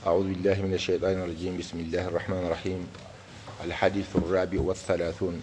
أعوذ 0.00 0.32
بالله 0.32 0.56
من 0.64 0.72
الشيطان 0.74 1.12
الرجيم. 1.12 1.60
بسم 1.60 1.76
الله 1.84 2.08
الرحمن 2.08 2.48
الرحيم. 2.48 2.80
الحديث 3.68 4.16
الرابع 4.16 4.60
والثلاثون. 4.60 5.36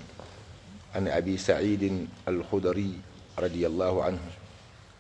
عن 0.98 1.08
أبي 1.08 1.37
سعيد 1.37 2.08
الخدري 2.28 2.92
رضي 3.38 3.67
الله 3.67 3.93
عنه 4.04 4.24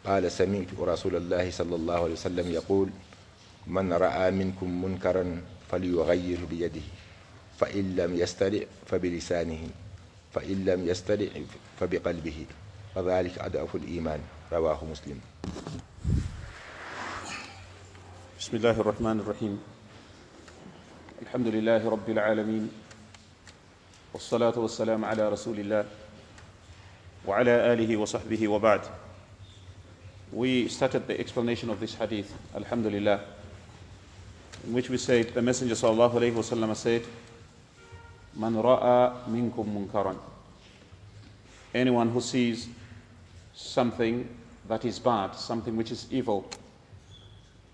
قال 0.05 0.31
سمعت 0.31 0.77
رسول 0.77 1.15
الله 1.15 1.49
صلى 1.51 1.75
الله 1.75 1.97
عليه 2.03 2.13
وسلم 2.13 2.47
يقول 2.51 2.89
من 3.67 3.93
رأى 3.93 4.31
منكم 4.31 4.69
منكرا 4.85 5.41
فليغير 5.71 6.39
بيده 6.45 6.85
فإن 7.57 7.95
لم 7.95 8.11
يستطع 8.13 8.61
فبلسانه 8.85 9.63
فإن 10.33 10.65
لم 10.65 10.79
يستطع 10.87 11.33
فبقلبه. 11.79 12.45
فذلك 12.95 13.39
أضعف 13.39 13.75
الإيمان. 13.75 14.21
رواه 14.53 14.85
مسلم. 14.85 15.17
بسم 18.37 18.57
الله 18.57 18.77
الرحمن 18.81 19.19
الرحيم 19.25 19.53
الحمد 21.25 21.47
لله 21.47 21.89
رب 21.89 22.09
العالمين 22.09 22.69
والصلاة 24.13 24.53
والسلام 24.59 25.05
على 25.05 25.29
رسول 25.29 25.57
الله 25.59 25.85
وعلى 27.25 27.73
آله 27.73 27.97
وصحبه 27.97 28.47
وبعد 28.47 28.81
We 30.31 30.67
started 30.67 31.07
the 31.07 31.19
explanation 31.19 31.71
of 31.71 31.79
this 31.79 31.95
hadith, 31.95 32.31
Alhamdulillah, 32.53 33.21
in 34.67 34.73
which 34.73 34.91
we 34.91 34.97
said, 34.97 35.33
the 35.33 35.41
Messenger 35.41 35.73
sallallahu 35.73 36.13
alayhi 36.21 36.33
wasallam 36.37 36.75
said, 36.75 37.01
Man 38.35 38.53
ra'a 38.53 39.25
minkum 39.31 39.65
munkaran. 39.65 40.17
Anyone 41.73 42.09
who 42.09 42.21
sees 42.21 42.67
something 43.55 44.29
that 44.67 44.85
is 44.85 44.99
bad, 44.99 45.33
something 45.33 45.75
which 45.75 45.89
is 45.89 46.05
evil. 46.11 46.45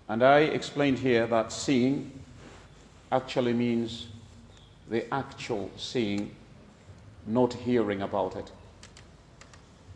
And 0.08 0.22
I 0.22 0.40
explained 0.40 0.98
here 0.98 1.26
that 1.26 1.50
seeing 1.50 2.12
actually 3.10 3.54
means 3.54 4.08
the 4.88 5.12
actual 5.12 5.70
seeing, 5.76 6.34
not 7.26 7.54
hearing 7.54 8.02
about 8.02 8.36
it. 8.36 8.52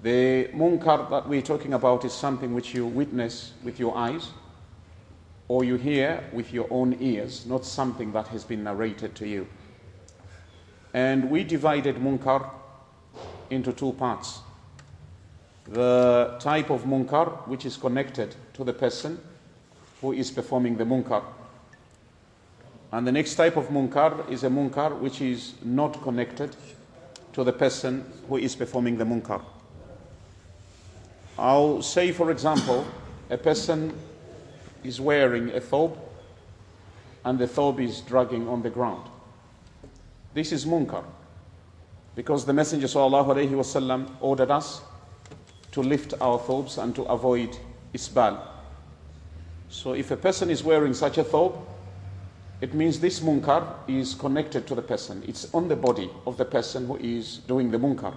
The 0.03 0.49
munkar 0.55 1.11
that 1.11 1.29
we're 1.29 1.43
talking 1.43 1.75
about 1.75 2.05
is 2.05 2.13
something 2.13 2.55
which 2.55 2.73
you 2.73 2.87
witness 2.87 3.53
with 3.65 3.79
your 3.79 3.97
eyes 3.97 4.31
or 5.49 5.65
you 5.65 5.77
hear 5.77 6.23
with 6.33 6.53
your 6.53 6.67
own 6.71 6.97
ears, 7.01 7.45
not 7.47 7.65
something 7.65 8.13
that 8.13 8.29
has 8.29 8.45
been 8.45 8.65
narrated 8.65 9.15
to 9.17 9.27
you. 9.27 9.47
And 10.95 11.31
we 11.31 11.45
divided 11.45 11.97
munkar 11.97 12.49
into 13.51 13.73
two 13.73 13.93
parts. 13.93 14.41
The 15.67 16.37
type 16.41 16.71
of 16.71 16.85
munkar 16.85 17.47
which 17.47 17.67
is 17.67 17.77
connected 17.77 18.37
to 18.55 18.65
the 18.65 18.73
person 18.73 19.21
who 20.01 20.13
is 20.13 20.31
performing 20.31 20.77
the 20.77 20.85
munkar. 20.85 21.23
And 22.93 23.07
the 23.07 23.13
next 23.13 23.35
type 23.35 23.57
of 23.57 23.69
munkar 23.69 24.29
is 24.31 24.45
a 24.45 24.49
munkar 24.49 24.99
which 24.99 25.21
is 25.21 25.55
not 25.63 26.01
connected 26.03 26.57
to 27.33 27.45
the 27.45 27.53
person 27.53 28.05
who 28.29 28.37
is 28.37 28.57
performing 28.57 28.97
the 28.97 29.05
munkar. 29.05 29.43
I'll 31.39 31.83
say, 31.83 32.13
for 32.13 32.31
example, 32.31 32.87
a 33.31 33.37
person 33.37 33.97
is 34.83 35.01
wearing 35.01 35.51
a 35.51 35.61
thobe 35.61 35.97
and 37.25 37.39
the 37.39 37.47
thobe 37.47 37.81
is 37.81 38.01
dragging 38.01 38.49
on 38.49 38.63
the 38.63 38.71
ground. 38.71 39.09
This 40.35 40.53
is 40.53 40.65
munkar 40.65 41.05
because 42.15 42.45
the 42.45 42.53
Messenger 42.53 42.87
wasallam 42.89 44.11
ordered 44.21 44.51
us 44.51 44.81
to 45.73 45.83
lift 45.83 46.15
our 46.21 46.39
thobes 46.39 46.79
and 46.79 46.95
to 46.95 47.03
avoid 47.03 47.57
isbal. 47.95 48.41
So 49.69 49.93
if 49.93 50.11
a 50.11 50.17
person 50.17 50.51
is 50.51 50.65
wearing 50.65 50.95
such 50.95 51.19
a 51.19 51.25
thobe, 51.25 51.57
it 52.61 52.75
means 52.75 52.99
this 52.99 53.21
munkar 53.21 53.75
is 53.87 54.15
connected 54.15 54.67
to 54.67 54.75
the 54.75 54.83
person. 54.83 55.23
It's 55.27 55.53
on 55.55 55.69
the 55.69 55.77
body 55.77 56.11
of 56.27 56.37
the 56.37 56.45
person 56.45 56.87
who 56.87 56.97
is 56.97 57.39
doing 57.47 57.71
the 57.71 57.79
munkar. 57.79 58.15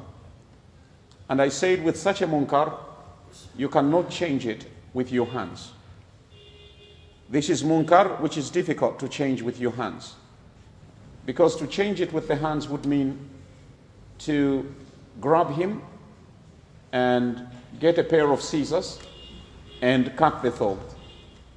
And 1.29 1.41
I 1.41 1.49
said 1.49 1.83
with 1.83 1.97
such 1.97 2.21
a 2.21 2.27
munkar, 2.27 2.77
you 3.55 3.69
cannot 3.69 4.09
change 4.09 4.47
it 4.47 4.65
with 4.93 5.11
your 5.11 5.27
hands. 5.27 5.71
This 7.29 7.49
is 7.49 7.63
munkar 7.63 8.19
which 8.19 8.37
is 8.37 8.49
difficult 8.49 8.99
to 8.99 9.07
change 9.07 9.41
with 9.41 9.59
your 9.59 9.71
hands. 9.71 10.15
Because 11.25 11.55
to 11.57 11.67
change 11.67 12.01
it 12.01 12.11
with 12.11 12.27
the 12.27 12.35
hands 12.35 12.67
would 12.67 12.85
mean 12.85 13.29
to 14.19 14.73
grab 15.19 15.51
him 15.51 15.81
and 16.91 17.47
get 17.79 17.97
a 17.97 18.03
pair 18.03 18.31
of 18.31 18.41
scissors 18.41 18.99
and 19.81 20.15
cut 20.17 20.41
the 20.41 20.51
thobe, 20.51 20.79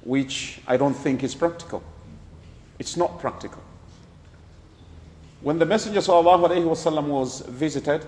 which 0.05 0.61
I 0.67 0.77
don't 0.77 0.93
think 0.93 1.23
is 1.23 1.35
practical. 1.35 1.83
It's 2.79 2.95
not 2.95 3.19
practical. 3.19 3.61
When 5.41 5.59
the 5.59 5.65
Messenger 5.65 5.99
ﷺ 5.99 7.07
was 7.07 7.41
visited 7.41 8.05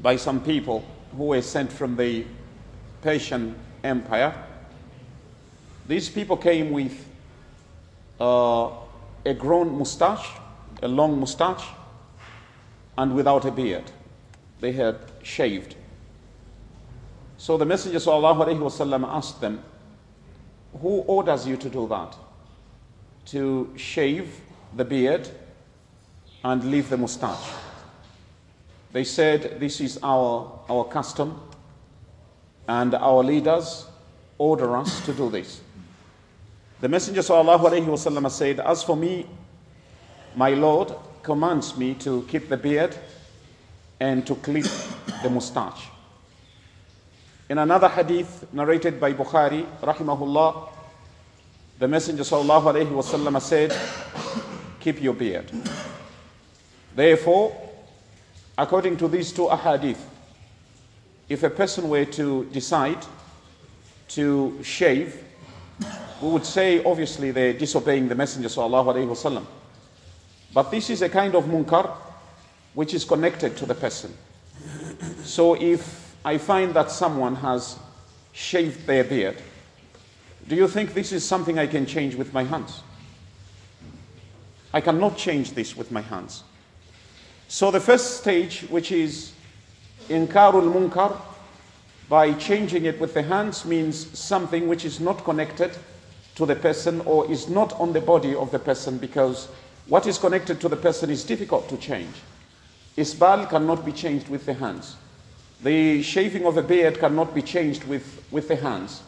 by 0.00 0.16
some 0.16 0.40
people 0.40 0.84
who 1.16 1.24
were 1.24 1.42
sent 1.42 1.72
from 1.72 1.96
the 1.96 2.24
Persian 3.02 3.54
Empire, 3.82 4.34
these 5.86 6.08
people 6.08 6.36
came 6.36 6.70
with 6.70 7.06
uh, 8.20 8.70
a 9.24 9.34
grown 9.34 9.76
mustache, 9.78 10.28
a 10.82 10.88
long 10.88 11.18
mustache, 11.18 11.66
and 12.98 13.14
without 13.14 13.44
a 13.46 13.50
beard. 13.50 13.90
They 14.60 14.72
had 14.72 14.96
shaved. 15.22 15.76
So 17.38 17.56
the 17.56 17.64
Messenger 17.64 17.98
ﷺ 17.98 19.08
asked 19.08 19.40
them, 19.40 19.62
Who 20.80 21.00
orders 21.06 21.46
you 21.46 21.56
to 21.56 21.68
do 21.68 21.88
that? 21.88 22.14
To 23.26 23.72
shave 23.76 24.40
the 24.76 24.84
beard 24.84 25.28
and 26.44 26.64
leave 26.70 26.88
the 26.88 26.96
mustache. 26.96 27.50
They 28.92 29.04
said, 29.04 29.60
This 29.60 29.80
is 29.80 29.98
our, 30.02 30.60
our 30.68 30.84
custom, 30.84 31.40
and 32.68 32.94
our 32.94 33.22
leaders 33.24 33.86
order 34.38 34.76
us 34.76 35.04
to 35.06 35.12
do 35.12 35.30
this. 35.30 35.60
The 36.80 36.88
Messenger 36.88 37.22
ﷺ 37.22 38.30
said, 38.30 38.60
As 38.60 38.82
for 38.82 38.96
me, 38.96 39.26
my 40.36 40.50
Lord 40.50 40.94
commands 41.22 41.76
me 41.76 41.94
to 41.94 42.22
keep 42.28 42.48
the 42.48 42.56
beard 42.56 42.96
and 44.00 44.26
to 44.26 44.36
clip 44.36 44.66
the 45.22 45.30
mustache. 45.30 45.88
In 47.48 47.56
another 47.56 47.88
hadith 47.88 48.44
narrated 48.52 49.00
by 49.00 49.14
Bukhari, 49.14 49.64
rahimahullah, 49.80 50.68
the 51.78 51.88
Messenger 51.88 52.22
ﷺ 52.22 53.40
said, 53.40 53.74
Keep 54.80 55.00
your 55.00 55.14
beard. 55.14 55.50
Therefore, 56.94 57.56
according 58.58 58.98
to 58.98 59.08
these 59.08 59.32
two 59.32 59.46
ahadith, 59.46 59.98
if 61.30 61.42
a 61.42 61.48
person 61.48 61.88
were 61.88 62.04
to 62.04 62.44
decide 62.52 62.98
to 64.08 64.62
shave, 64.62 65.24
we 66.20 66.28
would 66.28 66.44
say 66.44 66.84
obviously 66.84 67.30
they're 67.30 67.54
disobeying 67.54 68.08
the 68.08 68.14
Messenger 68.14 68.48
ﷺ. 68.48 69.46
But 70.52 70.70
this 70.70 70.90
is 70.90 71.00
a 71.00 71.08
kind 71.08 71.34
of 71.34 71.44
munkar 71.44 71.96
which 72.74 72.92
is 72.92 73.06
connected 73.06 73.56
to 73.56 73.64
the 73.64 73.74
person. 73.74 74.14
So 75.22 75.54
if 75.54 76.07
I 76.24 76.38
find 76.38 76.74
that 76.74 76.90
someone 76.90 77.36
has 77.36 77.78
shaved 78.32 78.86
their 78.86 79.04
beard, 79.04 79.36
do 80.48 80.56
you 80.56 80.66
think 80.66 80.94
this 80.94 81.12
is 81.12 81.24
something 81.24 81.58
I 81.58 81.66
can 81.66 81.84
change 81.84 82.14
with 82.14 82.32
my 82.32 82.42
hands? 82.42 82.82
I 84.72 84.80
cannot 84.80 85.16
change 85.16 85.52
this 85.52 85.76
with 85.76 85.90
my 85.90 86.00
hands. 86.00 86.42
So 87.48 87.70
the 87.70 87.80
first 87.80 88.18
stage, 88.18 88.62
which 88.70 88.90
is 88.90 89.32
inkarul 90.08 90.72
munkar, 90.72 91.20
by 92.08 92.32
changing 92.34 92.86
it 92.86 92.98
with 92.98 93.12
the 93.12 93.22
hands, 93.22 93.66
means 93.66 94.18
something 94.18 94.68
which 94.68 94.86
is 94.86 95.00
not 95.00 95.24
connected 95.24 95.76
to 96.36 96.46
the 96.46 96.56
person 96.56 97.00
or 97.02 97.30
is 97.30 97.48
not 97.48 97.72
on 97.80 97.92
the 97.92 98.00
body 98.00 98.34
of 98.34 98.50
the 98.50 98.58
person 98.58 98.96
because 98.96 99.48
what 99.88 100.06
is 100.06 100.16
connected 100.16 100.60
to 100.60 100.68
the 100.68 100.76
person 100.76 101.10
is 101.10 101.24
difficult 101.24 101.68
to 101.68 101.76
change. 101.76 102.14
Isbal 102.96 103.50
cannot 103.50 103.84
be 103.84 103.92
changed 103.92 104.28
with 104.28 104.46
the 104.46 104.54
hands. 104.54 104.96
The 105.62 106.02
shaving 106.02 106.46
of 106.46 106.56
a 106.56 106.62
beard 106.62 107.00
cannot 107.00 107.34
be 107.34 107.42
changed 107.42 107.84
with, 107.84 108.22
with 108.30 108.46
the 108.46 108.56
hands. 108.56 109.02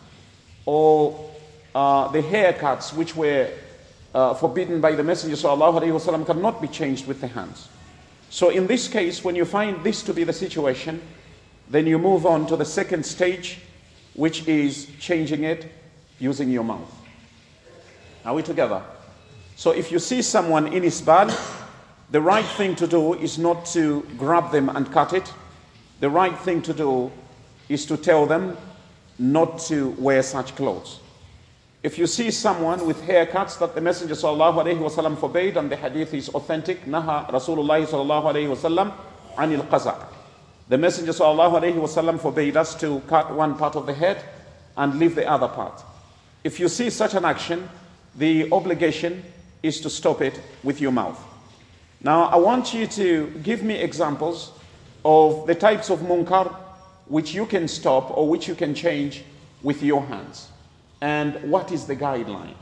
Or 0.67 1.31
uh, 1.75 2.08
the 2.08 2.23
haircuts, 2.23 2.93
which 2.93 3.14
were 3.14 3.50
uh, 4.14 4.35
forbidden 4.35 4.81
by 4.81 4.93
the 4.93 5.05
Messenger 5.05 5.37
وسلم, 5.37 6.26
cannot 6.26 6.61
be 6.61 6.67
changed 6.67 7.06
with 7.06 7.20
the 7.20 7.29
hands. 7.29 7.69
So, 8.31 8.50
in 8.50 8.67
this 8.67 8.88
case, 8.88 9.25
when 9.25 9.37
you 9.37 9.44
find 9.44 9.82
this 9.85 10.02
to 10.02 10.14
be 10.14 10.25
the 10.25 10.32
situation, 10.32 11.00
then 11.69 11.87
you 11.87 11.99
move 11.99 12.26
on 12.26 12.47
to 12.47 12.56
the 12.56 12.64
second 12.64 13.06
stage, 13.06 13.58
which 14.14 14.46
is 14.49 14.88
changing 14.99 15.44
it 15.44 15.70
using 16.19 16.50
your 16.50 16.64
mouth. 16.64 16.93
Are 18.25 18.35
we 18.35 18.43
together? 18.43 18.82
So, 19.55 19.70
if 19.70 19.93
you 19.93 20.00
see 20.00 20.23
someone 20.23 20.73
in 20.73 20.82
isbal, 20.82 21.31
the 22.11 22.20
right 22.20 22.44
thing 22.44 22.75
to 22.76 22.88
do 22.88 23.14
is 23.14 23.38
not 23.38 23.67
to 23.67 24.03
grab 24.17 24.50
them 24.50 24.69
and 24.69 24.91
cut 24.91 25.12
it 25.12 25.32
the 26.00 26.08
right 26.08 26.37
thing 26.38 26.62
to 26.62 26.73
do 26.73 27.12
is 27.69 27.85
to 27.87 27.97
tell 27.97 28.26
them 28.26 28.56
not 29.19 29.58
to 29.69 29.91
wear 29.99 30.23
such 30.23 30.56
clothes. 30.56 30.99
If 31.82 31.99
you 31.99 32.06
see 32.06 32.31
someone 32.31 32.87
with 32.87 33.00
haircuts 33.02 33.58
that 33.58 33.75
the 33.75 33.81
Messenger 33.81 34.14
wasallam 34.14 35.19
forbade, 35.19 35.56
and 35.56 35.70
the 35.70 35.76
hadith 35.76 36.12
is 36.14 36.31
authentic, 36.31 36.85
naha 36.87 37.31
Rasulullah 37.31 37.87
wasallam 37.87 38.93
anil 39.37 39.67
qaza. 39.69 40.06
The 40.69 40.79
Messenger 40.79 41.12
wasallam 41.12 42.19
forbade 42.19 42.56
us 42.56 42.75
to 42.81 43.00
cut 43.00 43.35
one 43.35 43.56
part 43.56 43.76
of 43.76 43.87
the 43.87 43.94
head 43.94 44.25
and 44.76 44.99
leave 44.99 45.14
the 45.14 45.29
other 45.29 45.49
part. 45.49 45.82
If 46.44 46.58
you 46.58 46.69
see 46.69 46.88
such 46.88 47.14
an 47.14 47.26
action, 47.26 47.69
the 48.17 48.50
obligation 48.53 49.23
is 49.62 49.81
to 49.82 49.91
stop 49.91 50.23
it 50.23 50.41
with 50.62 50.81
your 50.81 50.93
mouth. 50.93 51.23
Now, 52.03 52.25
I 52.25 52.37
want 52.37 52.73
you 52.73 52.87
to 52.87 53.26
give 53.43 53.62
me 53.62 53.75
examples 53.75 54.53
of 55.05 55.47
the 55.47 55.55
types 55.55 55.91
of 55.91 56.00
munkar 56.00 56.55
which 57.06 57.35
you 57.35 57.47
can 57.47 57.67
stop 57.67 58.17
or 58.17 58.29
which 58.29 58.47
you 58.47 58.55
can 58.55 58.75
change 58.75 59.25
with 59.62 59.82
your 59.82 60.02
hands. 60.02 60.49
And 61.00 61.50
what 61.50 61.73
is 61.73 61.87
the 61.87 61.97
guideline? 61.97 62.55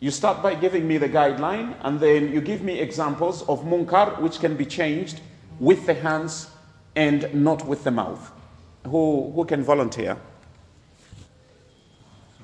You 0.00 0.10
start 0.10 0.42
by 0.42 0.56
giving 0.56 0.86
me 0.88 0.98
the 0.98 1.08
guideline, 1.08 1.76
and 1.82 2.00
then 2.00 2.32
you 2.32 2.40
give 2.40 2.62
me 2.62 2.80
examples 2.80 3.42
of 3.48 3.62
munkar 3.62 4.20
which 4.20 4.40
can 4.40 4.56
be 4.56 4.66
changed 4.66 5.20
with 5.60 5.86
the 5.86 5.94
hands 5.94 6.50
and 6.96 7.32
not 7.32 7.64
with 7.66 7.84
the 7.84 7.92
mouth. 7.92 8.32
Who, 8.84 9.30
who 9.32 9.44
can 9.44 9.62
volunteer? 9.62 10.16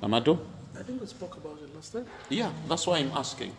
Amadou? 0.01 0.39
I 0.79 0.83
think 0.83 1.01
we 1.01 1.07
spoke 1.07 1.35
about 1.35 1.57
it 1.61 1.75
last 1.75 1.91
time. 1.91 2.05
Yeah, 2.29 2.51
that's 2.69 2.87
why 2.87 2.99
I'm 2.99 3.11
asking. 3.11 3.51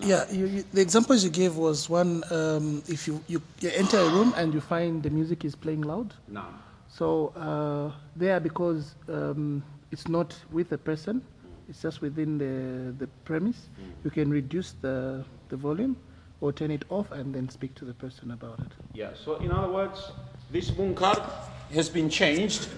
Yeah, 0.00 0.30
you, 0.30 0.46
you, 0.46 0.64
the 0.72 0.80
examples 0.80 1.22
you 1.22 1.30
gave 1.30 1.56
was 1.56 1.88
one 1.88 2.24
um, 2.30 2.82
if 2.88 3.06
you, 3.06 3.22
you, 3.28 3.40
you 3.60 3.70
enter 3.74 3.98
a 3.98 4.08
room 4.08 4.34
and 4.36 4.52
you 4.52 4.60
find 4.60 5.02
the 5.02 5.10
music 5.10 5.44
is 5.44 5.54
playing 5.54 5.82
loud. 5.82 6.14
No. 6.28 6.44
So 6.88 7.28
uh, 7.36 7.96
there, 8.16 8.40
because 8.40 8.94
um, 9.08 9.62
it's 9.90 10.08
not 10.08 10.34
with 10.50 10.72
a 10.72 10.78
person, 10.78 11.22
it's 11.68 11.80
just 11.82 12.00
within 12.00 12.38
the, 12.38 12.92
the 12.92 13.06
premise, 13.24 13.68
you 14.04 14.10
can 14.10 14.30
reduce 14.30 14.72
the, 14.80 15.24
the 15.48 15.56
volume 15.56 15.96
or 16.40 16.52
turn 16.52 16.70
it 16.70 16.84
off 16.90 17.10
and 17.12 17.34
then 17.34 17.48
speak 17.48 17.74
to 17.76 17.84
the 17.84 17.94
person 17.94 18.32
about 18.32 18.58
it. 18.60 18.72
Yeah, 18.92 19.10
so 19.14 19.36
in 19.36 19.50
other 19.50 19.72
words, 19.72 20.12
this 20.50 20.70
munkar 20.72 21.30
has 21.72 21.88
been 21.88 22.10
changed 22.10 22.68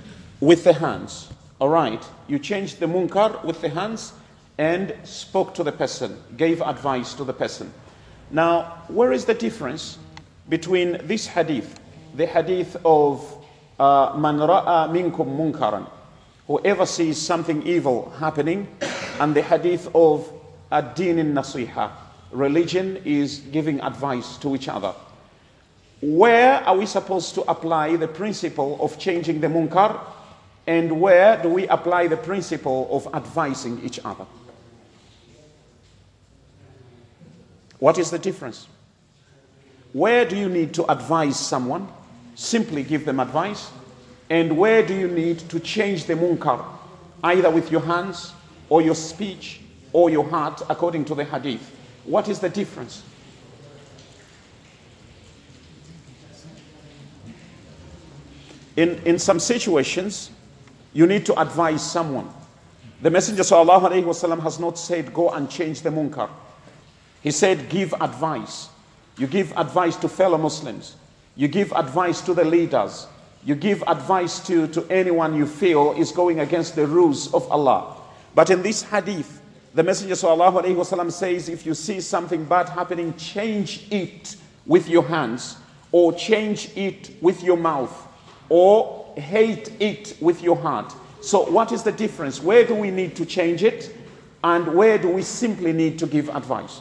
with 0.41 0.65
the 0.65 0.73
hands. 0.73 1.29
All 1.59 1.71
right, 1.71 2.05
you 2.29 2.39
change 2.39 2.77
the 2.77 2.87
munkar 2.87 3.43
with 3.45 3.61
the 3.61 3.71
hands 3.71 4.13
and 4.59 4.95
spoke 5.05 5.55
to 5.55 5.63
the 5.63 5.73
person, 5.73 6.17
gave 6.37 6.63
advice 6.63 7.15
to 7.15 7.25
the 7.25 7.33
person. 7.33 7.73
Now, 8.31 8.83
where 8.89 9.13
is 9.13 9.25
the 9.25 9.35
difference 9.35 9.99
between 10.49 10.99
this 11.07 11.27
hadith, 11.27 11.79
the 12.15 12.27
hadith 12.27 12.77
of 12.85 13.23
uh, 13.79 14.15
man 14.17 14.39
ra'a 14.39 14.89
minkum 14.89 15.37
munkaran, 15.37 15.89
whoever 16.47 16.87
sees 16.87 17.21
something 17.21 17.63
evil 17.67 18.11
happening, 18.19 18.67
and 19.21 19.35
the 19.35 19.43
hadith 19.43 19.89
of 19.95 20.31
ad-din 20.73 21.35
nasiha, 21.35 21.91
religion 22.31 22.97
is 23.05 23.41
giving 23.53 23.81
advice 23.81 24.37
to 24.39 24.55
each 24.55 24.69
other. 24.69 24.95
Where 26.01 26.63
are 26.65 26.77
we 26.77 26.87
supposed 26.87 27.35
to 27.35 27.43
apply 27.43 27.97
the 27.97 28.09
principle 28.09 28.79
of 28.81 28.99
changing 28.99 29.41
the 29.41 29.49
munkar, 29.49 30.01
and 30.67 31.01
where 31.01 31.41
do 31.43 31.49
we 31.49 31.69
apply 31.69 32.09
the 32.09 32.17
principle 32.17 32.89
of 32.91 33.07
advising 33.15 33.81
each 33.85 34.01
other? 34.05 34.27
What 37.79 37.99
is 37.99 38.11
the 38.11 38.19
difference? 38.19 38.67
Where 39.93 40.25
do 40.25 40.37
you 40.37 40.49
need 40.49 40.75
to 40.75 40.91
advise 40.91 41.39
someone? 41.39 41.89
Simply 42.35 42.83
give 42.83 43.05
them 43.05 43.21
advice. 43.21 43.71
And 44.29 44.57
where 44.57 44.85
do 44.85 44.95
you 44.95 45.09
need 45.09 45.39
to 45.51 45.61
change 45.61 46.05
the 46.05 46.15
munkar? 46.15 46.65
Either 47.23 47.51
with 47.51 47.71
your 47.71 47.81
hands 47.83 48.33
or 48.69 48.83
your 48.83 48.95
speech 48.95 49.61
or 49.93 50.11
your 50.11 50.29
heart, 50.29 50.63
according 50.69 51.05
to 51.07 51.15
the 51.15 51.25
hadith. 51.25 51.75
What 52.05 52.29
is 52.29 52.41
the 52.41 52.49
difference? 52.49 53.03
In, 58.77 59.01
in 59.07 59.19
some 59.19 59.41
situations, 59.41 60.31
you 60.93 61.07
need 61.07 61.25
to 61.27 61.41
advise 61.41 61.83
someone. 61.91 62.29
The 63.01 63.11
Messenger 63.11 63.43
ﷺ 63.43 64.43
has 64.43 64.61
not 64.61 64.79
said, 64.79 65.15
Go 65.15 65.31
and 65.31 65.49
change 65.51 65.81
the 65.81 65.91
munkar. 65.91 66.29
He 67.23 67.31
said, 67.31 67.69
Give 67.69 67.93
advice. 68.01 68.69
You 69.19 69.27
give 69.27 69.53
advice 69.57 69.97
to 69.97 70.09
fellow 70.09 70.39
Muslims. 70.39 70.97
You 71.37 71.49
give 71.49 71.73
advice 71.73 72.21
to 72.23 72.35
the 72.35 72.45
leaders. 72.45 73.07
You 73.45 73.55
give 73.55 73.83
advice 73.87 74.45
to, 74.47 74.67
to 74.69 74.85
anyone 74.91 75.37
you 75.37 75.47
feel 75.47 75.93
is 75.93 76.11
going 76.13 76.41
against 76.41 76.75
the 76.75 76.87
rules 76.87 77.33
of 77.33 77.51
Allah. 77.51 77.97
But 78.35 78.51
in 78.51 78.63
this 78.63 78.83
hadith, 78.83 79.41
the 79.75 79.83
Messenger 79.83 80.15
ﷺ 80.15 81.13
says, 81.13 81.49
If 81.49 81.65
you 81.65 81.75
see 81.75 82.01
something 82.01 82.45
bad 82.45 82.69
happening, 82.69 83.15
change 83.17 83.87
it 83.91 84.37
with 84.65 84.89
your 84.89 85.05
hands, 85.05 85.57
or 85.93 86.13
change 86.13 86.71
it 86.77 87.11
with 87.23 87.43
your 87.43 87.57
mouth, 87.57 88.09
or 88.49 89.13
hate 89.17 89.73
it 89.81 90.17
with 90.21 90.43
your 90.43 90.57
heart. 90.57 90.95
So, 91.21 91.51
what 91.51 91.73
is 91.73 91.83
the 91.83 91.93
difference? 91.93 92.43
Where 92.43 92.67
do 92.67 92.75
we 92.75 92.91
need 92.91 93.17
to 93.17 93.27
change 93.27 93.63
it? 93.63 93.95
And 94.43 94.75
where 94.75 94.99
do 94.99 95.09
we 95.09 95.23
simply 95.23 95.73
need 95.73 95.99
to 95.99 96.07
give 96.07 96.29
advice? 96.31 96.81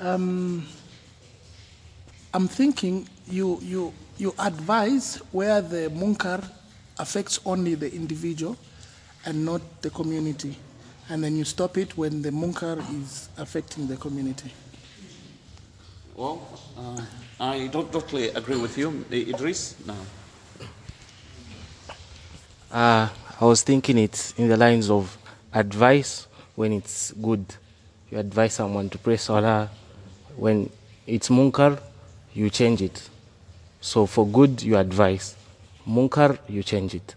Um, 0.00 0.66
I'm 2.32 2.46
thinking 2.46 3.08
you, 3.28 3.58
you, 3.62 3.92
you 4.16 4.34
advise 4.38 5.16
where 5.32 5.60
the 5.60 5.90
munkar 5.90 6.44
affects 6.98 7.40
only 7.44 7.74
the 7.74 7.92
individual 7.92 8.56
and 9.24 9.44
not 9.44 9.60
the 9.82 9.90
community. 9.90 10.56
And 11.08 11.24
then 11.24 11.36
you 11.36 11.44
stop 11.44 11.78
it 11.78 11.96
when 11.96 12.22
the 12.22 12.30
munkar 12.30 12.78
is 13.02 13.28
affecting 13.38 13.86
the 13.86 13.96
community. 13.96 14.52
Well, 16.14 16.42
uh, 16.76 17.00
I 17.40 17.68
don't 17.68 17.90
totally 17.92 18.28
agree 18.30 18.56
with 18.56 18.76
you. 18.76 19.04
Idris? 19.10 19.76
No. 19.86 19.94
Uh, 22.70 23.08
I 23.40 23.44
was 23.44 23.62
thinking 23.62 23.96
it's 23.98 24.32
in 24.32 24.48
the 24.48 24.56
lines 24.56 24.90
of 24.90 25.16
advice 25.54 26.26
when 26.56 26.72
it's 26.72 27.12
good. 27.12 27.44
You 28.10 28.18
advise 28.18 28.54
someone 28.54 28.90
to 28.90 28.98
pray 28.98 29.16
salah 29.16 29.70
When 30.37 30.69
it's 31.07 31.29
munkar, 31.29 31.79
you 32.33 32.49
change 32.49 32.81
it. 32.81 33.09
So 33.81 34.05
for 34.05 34.25
good, 34.25 34.61
you 34.63 34.77
advise. 34.77 35.35
Munkar, 35.87 36.37
you 36.47 36.63
change 36.63 36.95
it. 36.95 37.15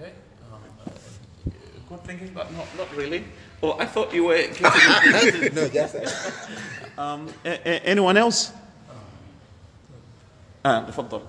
Okay. 0.00 0.12
Um, 0.52 1.52
good 1.88 2.04
thinking, 2.04 2.30
but 2.34 2.50
not, 2.52 2.66
not 2.78 2.96
really. 2.96 3.24
Oh, 3.62 3.76
I 3.78 3.84
thought 3.86 4.14
you 4.14 4.24
were. 4.24 4.36
no, 5.52 5.68
just 5.68 5.96
um, 6.96 7.28
a- 7.44 7.60
a- 7.68 7.82
anyone 7.86 8.16
else? 8.16 8.52
Ah, 10.64 10.84
تفضل. 10.88 11.22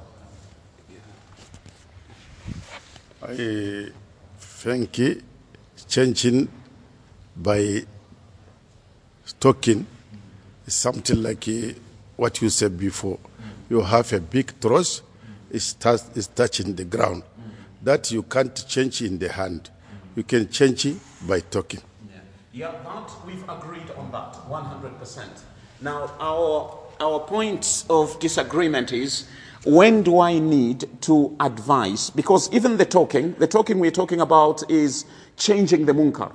I 3.24 3.92
think 4.40 5.22
changing 5.88 6.48
by 7.38 7.86
talking 9.40 9.86
is 10.67 10.75
something 10.75 11.23
like 11.23 11.49
uh, 11.49 11.73
what 12.17 12.41
you 12.43 12.51
said 12.51 12.79
before. 12.79 13.19
You 13.69 13.81
have 13.81 14.13
a 14.13 14.21
big 14.21 14.53
truss, 14.61 15.03
it's, 15.51 15.73
touch, 15.75 16.01
it's 16.15 16.27
touching 16.27 16.75
the 16.75 16.85
ground. 16.85 17.23
That 17.83 18.11
you 18.11 18.23
can't 18.23 18.67
change 18.69 19.03
in 19.03 19.19
the 19.19 19.31
hand. 19.31 19.71
You 20.17 20.25
can 20.25 20.49
change 20.49 20.87
it 20.87 20.97
by 21.27 21.41
talking. 21.41 21.81
Yeah, 22.53 22.73
that 22.73 23.11
we've 23.27 23.43
agreed 23.49 23.91
on 23.99 24.11
that 24.13 24.33
100%. 24.49 25.25
Now, 25.83 26.11
our, 26.19 26.79
our 27.01 27.21
point 27.21 27.85
of 27.91 28.19
disagreement 28.19 28.93
is 28.93 29.27
when 29.67 30.03
do 30.03 30.21
I 30.21 30.39
need 30.39 30.89
to 31.03 31.37
advise? 31.41 32.09
Because 32.11 32.51
even 32.53 32.77
the 32.77 32.87
talking, 32.87 33.35
the 33.35 33.47
talking 33.47 33.79
we're 33.79 33.91
talking 33.91 34.21
about 34.21 34.69
is 34.71 35.05
changing 35.37 35.87
the 35.87 35.93
munkar, 35.93 36.33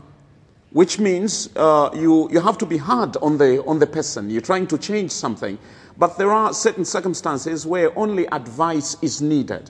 which 0.72 1.00
means 1.00 1.50
uh, 1.56 1.90
you, 1.94 2.30
you 2.32 2.40
have 2.40 2.58
to 2.58 2.66
be 2.66 2.78
hard 2.78 3.18
on 3.18 3.38
the, 3.38 3.64
on 3.66 3.80
the 3.80 3.88
person. 3.88 4.30
You're 4.30 4.42
trying 4.42 4.68
to 4.68 4.78
change 4.78 5.12
something. 5.12 5.58
But 5.98 6.18
there 6.18 6.32
are 6.32 6.54
certain 6.54 6.86
circumstances 6.86 7.66
where 7.66 7.98
only 7.98 8.26
advice 8.28 8.96
is 9.02 9.22
needed. 9.22 9.70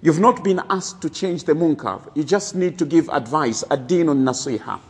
You've 0.00 0.20
not 0.20 0.42
been 0.42 0.60
asked 0.70 1.02
to 1.02 1.10
change 1.10 1.44
the 1.44 1.52
munkar. 1.52 2.00
You 2.14 2.24
just 2.24 2.54
need 2.54 2.78
to 2.78 2.84
give 2.84 3.08
advice, 3.08 3.64
ad-dinun 3.70 4.22
nasiha. 4.22 4.80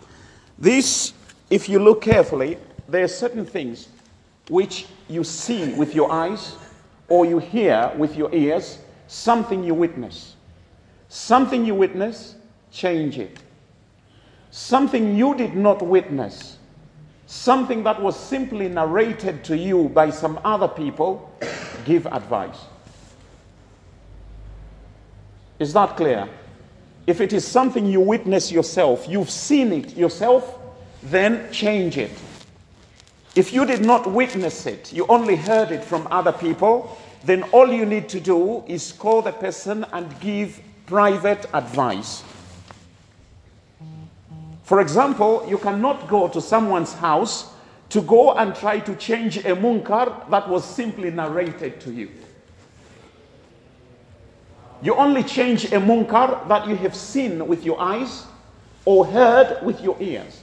This, 0.59 1.13
if 1.51 1.69
you 1.69 1.79
look 1.79 2.03
carefully, 2.03 2.59
there 2.89 3.05
are 3.05 3.09
certain 3.09 3.45
things 3.45 3.89
which 4.49 4.87
you 5.09 5.25
see 5.25 5.73
with 5.75 5.95
your 5.95 6.13
eyes 6.13 6.57
or 7.09 7.25
you 7.27 7.39
hear 7.39 7.93
with 7.97 8.17
your 8.17 8.35
ears, 8.35 8.79
something 9.07 9.65
you 9.65 9.75
witness. 9.75 10.37
Something 11.09 11.65
you 11.65 11.75
witness, 11.75 12.37
change 12.71 13.19
it. 13.19 13.39
Something 14.53 15.17
you 15.17 15.35
did 15.35 15.57
not 15.57 15.81
witness, 15.81 16.59
something 17.27 17.83
that 17.85 18.03
was 18.03 18.21
simply 18.21 18.69
narrated 18.69 19.43
to 19.45 19.57
you 19.57 19.89
by 19.89 20.11
some 20.11 20.39
other 20.45 20.69
people, 20.69 21.35
give 21.87 22.05
advice. 22.05 22.59
Is 25.59 25.73
that 25.73 25.97
clear? 25.97 26.29
If 27.07 27.23
it 27.23 27.33
is 27.33 27.49
something 27.49 27.87
you 27.87 28.01
witness 28.01 28.53
yourself, 28.53 29.07
you've 29.09 29.31
seen 29.31 29.73
it 29.73 29.97
yourself, 29.97 30.59
then 31.03 31.51
change 31.51 31.97
it. 31.97 32.13
If 33.35 33.55
you 33.55 33.65
did 33.65 33.83
not 33.87 34.07
witness 34.07 34.67
it, 34.67 34.93
you 34.93 35.07
only 35.07 35.37
heard 35.37 35.71
it 35.71 35.83
from 35.83 36.07
other 36.11 36.33
people, 36.33 36.99
then 37.25 37.43
all 37.45 37.73
you 37.73 37.87
need 37.87 38.07
to 38.11 38.21
do 38.21 38.65
is 38.67 38.93
call 38.93 39.23
the 39.23 39.33
person 39.33 39.87
and 39.95 40.21
give 40.21 40.61
private 40.85 41.47
advice. 41.55 42.23
For 44.73 44.81
example, 44.81 45.45
you 45.47 45.59
cannot 45.59 46.09
go 46.09 46.29
to 46.29 46.41
someone's 46.41 46.95
house 46.95 47.53
to 47.91 48.01
go 48.01 48.33
and 48.33 48.55
try 48.57 48.81
to 48.81 48.97
change 48.97 49.37
a 49.37 49.55
munkar 49.55 50.31
that 50.31 50.49
was 50.49 50.65
simply 50.65 51.11
narrated 51.11 51.79
to 51.83 51.93
you. 51.93 52.09
You 54.81 54.95
only 54.95 55.25
change 55.25 55.67
a 55.67 55.79
munkar 55.79 56.49
that 56.49 56.67
you 56.67 56.75
have 56.77 56.97
seen 56.97 57.47
with 57.47 57.67
your 57.67 57.79
eyes 57.79 58.25
or 58.87 59.05
heard 59.05 59.63
with 59.63 59.83
your 59.83 59.99
ears. 60.01 60.41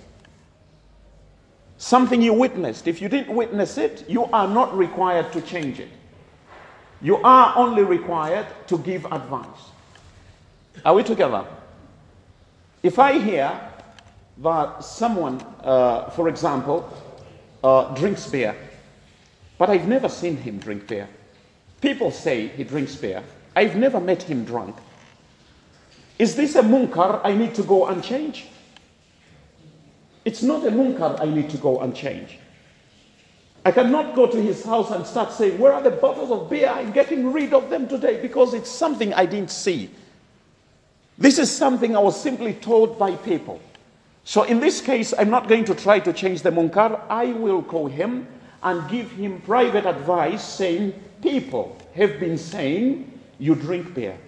Something 1.79 2.21
you 2.21 2.33
witnessed. 2.33 2.87
If 2.87 3.01
you 3.01 3.09
didn't 3.09 3.35
witness 3.35 3.79
it, 3.79 4.07
you 4.07 4.25
are 4.25 4.47
not 4.47 4.77
required 4.77 5.33
to 5.33 5.41
change 5.41 5.79
it. 5.79 5.89
You 7.01 7.17
are 7.23 7.57
only 7.57 7.81
required 7.81 8.45
to 8.67 8.77
give 8.77 9.05
advice. 9.05 9.71
Are 10.85 10.93
we 10.93 11.01
together? 11.01 11.47
If 12.83 12.99
I 12.99 13.17
hear 13.17 13.59
that 14.41 14.83
someone, 14.83 15.41
uh, 15.63 16.09
for 16.11 16.29
example, 16.29 16.89
uh, 17.63 17.93
drinks 17.95 18.27
beer, 18.27 18.55
but 19.57 19.69
I've 19.69 19.87
never 19.87 20.07
seen 20.07 20.37
him 20.37 20.59
drink 20.59 20.87
beer. 20.87 21.09
People 21.81 22.11
say 22.11 22.47
he 22.47 22.63
drinks 22.63 22.95
beer. 22.95 23.23
I've 23.55 23.75
never 23.75 23.99
met 23.99 24.23
him 24.23 24.45
drunk. 24.45 24.75
Is 26.17 26.35
this 26.35 26.55
a 26.55 26.61
munkar 26.61 27.21
I 27.23 27.33
need 27.33 27.53
to 27.55 27.63
go 27.63 27.87
and 27.87 28.03
change? 28.03 28.47
It's 30.23 30.41
not 30.41 30.65
a 30.65 30.71
munkar 30.71 31.19
I 31.19 31.25
need 31.25 31.49
to 31.49 31.57
go 31.57 31.79
and 31.81 31.95
change. 31.95 32.39
I 33.65 33.71
cannot 33.71 34.15
go 34.15 34.25
to 34.27 34.41
his 34.41 34.63
house 34.63 34.91
and 34.91 35.05
start 35.05 35.33
saying, 35.33 35.59
Where 35.59 35.73
are 35.73 35.81
the 35.81 35.91
bottles 35.91 36.31
of 36.31 36.49
beer? 36.49 36.69
I'm 36.69 36.91
getting 36.91 37.33
rid 37.33 37.53
of 37.53 37.69
them 37.69 37.87
today 37.87 38.21
because 38.21 38.53
it's 38.53 38.69
something 38.69 39.13
I 39.13 39.25
didn't 39.25 39.51
see. 39.51 39.89
This 41.17 41.37
is 41.37 41.51
something 41.51 41.95
I 41.95 41.99
was 41.99 42.19
simply 42.19 42.53
told 42.53 42.97
by 42.97 43.15
people. 43.17 43.59
So 44.28 44.44
in 44.44 44.58
this 44.60 44.80
case, 44.80 45.12
I'm 45.18 45.30
not 45.30 45.48
going 45.48 45.64
to 45.66 45.74
try 45.74 46.00
to 46.00 46.12
change 46.12 46.42
the 46.42 46.50
munkar. 46.50 47.00
I 47.08 47.26
will 47.26 47.62
call 47.62 47.88
him 47.88 48.26
and 48.62 48.88
give 48.90 49.10
him 49.12 49.40
private 49.42 49.86
advice 49.86 50.42
saying, 50.42 50.94
People 51.22 51.76
have 51.94 52.20
been 52.20 52.36
saying 52.36 53.10
you 53.38 53.54
drink 53.54 53.94
beer. 53.94 54.18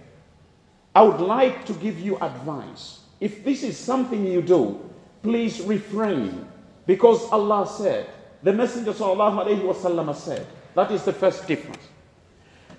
I 0.95 1.03
would 1.03 1.21
like 1.21 1.67
to 1.67 1.75
give 1.75 2.01
you 2.01 2.17
advice. 2.17 3.01
If 3.21 3.45
this 3.45 3.63
is 3.63 3.77
something 3.77 4.27
you 4.27 4.41
do, 4.43 4.81
please 5.23 5.61
refrain. 5.61 6.47
Because 6.87 7.29
Allah 7.31 7.67
said, 7.67 8.09
the 8.43 8.53
Messenger 8.53 8.93
وسلم, 8.93 10.15
said, 10.15 10.47
that 10.75 10.91
is 10.91 11.05
the 11.05 11.13
first 11.13 11.47
difference. 11.47 11.83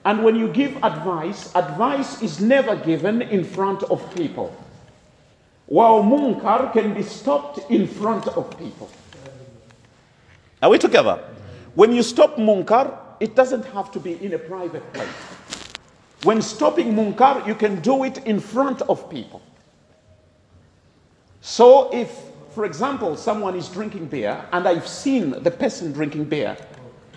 And 0.05 0.23
when 0.23 0.35
you 0.35 0.47
give 0.47 0.75
advice, 0.77 1.53
advice 1.55 2.21
is 2.21 2.39
never 2.39 2.75
given 2.75 3.21
in 3.21 3.43
front 3.43 3.83
of 3.83 4.15
people. 4.15 4.55
While 5.66 6.02
munkar 6.02 6.72
can 6.72 6.94
be 6.94 7.02
stopped 7.02 7.70
in 7.70 7.86
front 7.86 8.28
of 8.28 8.58
people. 8.58 8.90
Are 10.62 10.70
we 10.70 10.78
together? 10.78 11.18
When 11.74 11.92
you 11.92 12.02
stop 12.02 12.36
munkar, 12.36 12.98
it 13.20 13.34
doesn't 13.34 13.64
have 13.66 13.90
to 13.92 14.00
be 14.00 14.22
in 14.24 14.34
a 14.34 14.38
private 14.38 14.92
place. 14.92 15.08
When 16.24 16.42
stopping 16.42 16.94
munkar, 16.94 17.46
you 17.46 17.54
can 17.54 17.80
do 17.80 18.04
it 18.04 18.18
in 18.26 18.38
front 18.40 18.82
of 18.82 19.08
people. 19.08 19.42
So 21.40 21.92
if, 21.92 22.10
for 22.50 22.64
example, 22.64 23.16
someone 23.16 23.56
is 23.56 23.68
drinking 23.68 24.06
beer 24.06 24.44
and 24.52 24.68
I've 24.68 24.86
seen 24.86 25.30
the 25.42 25.50
person 25.50 25.92
drinking 25.92 26.26
beer 26.26 26.56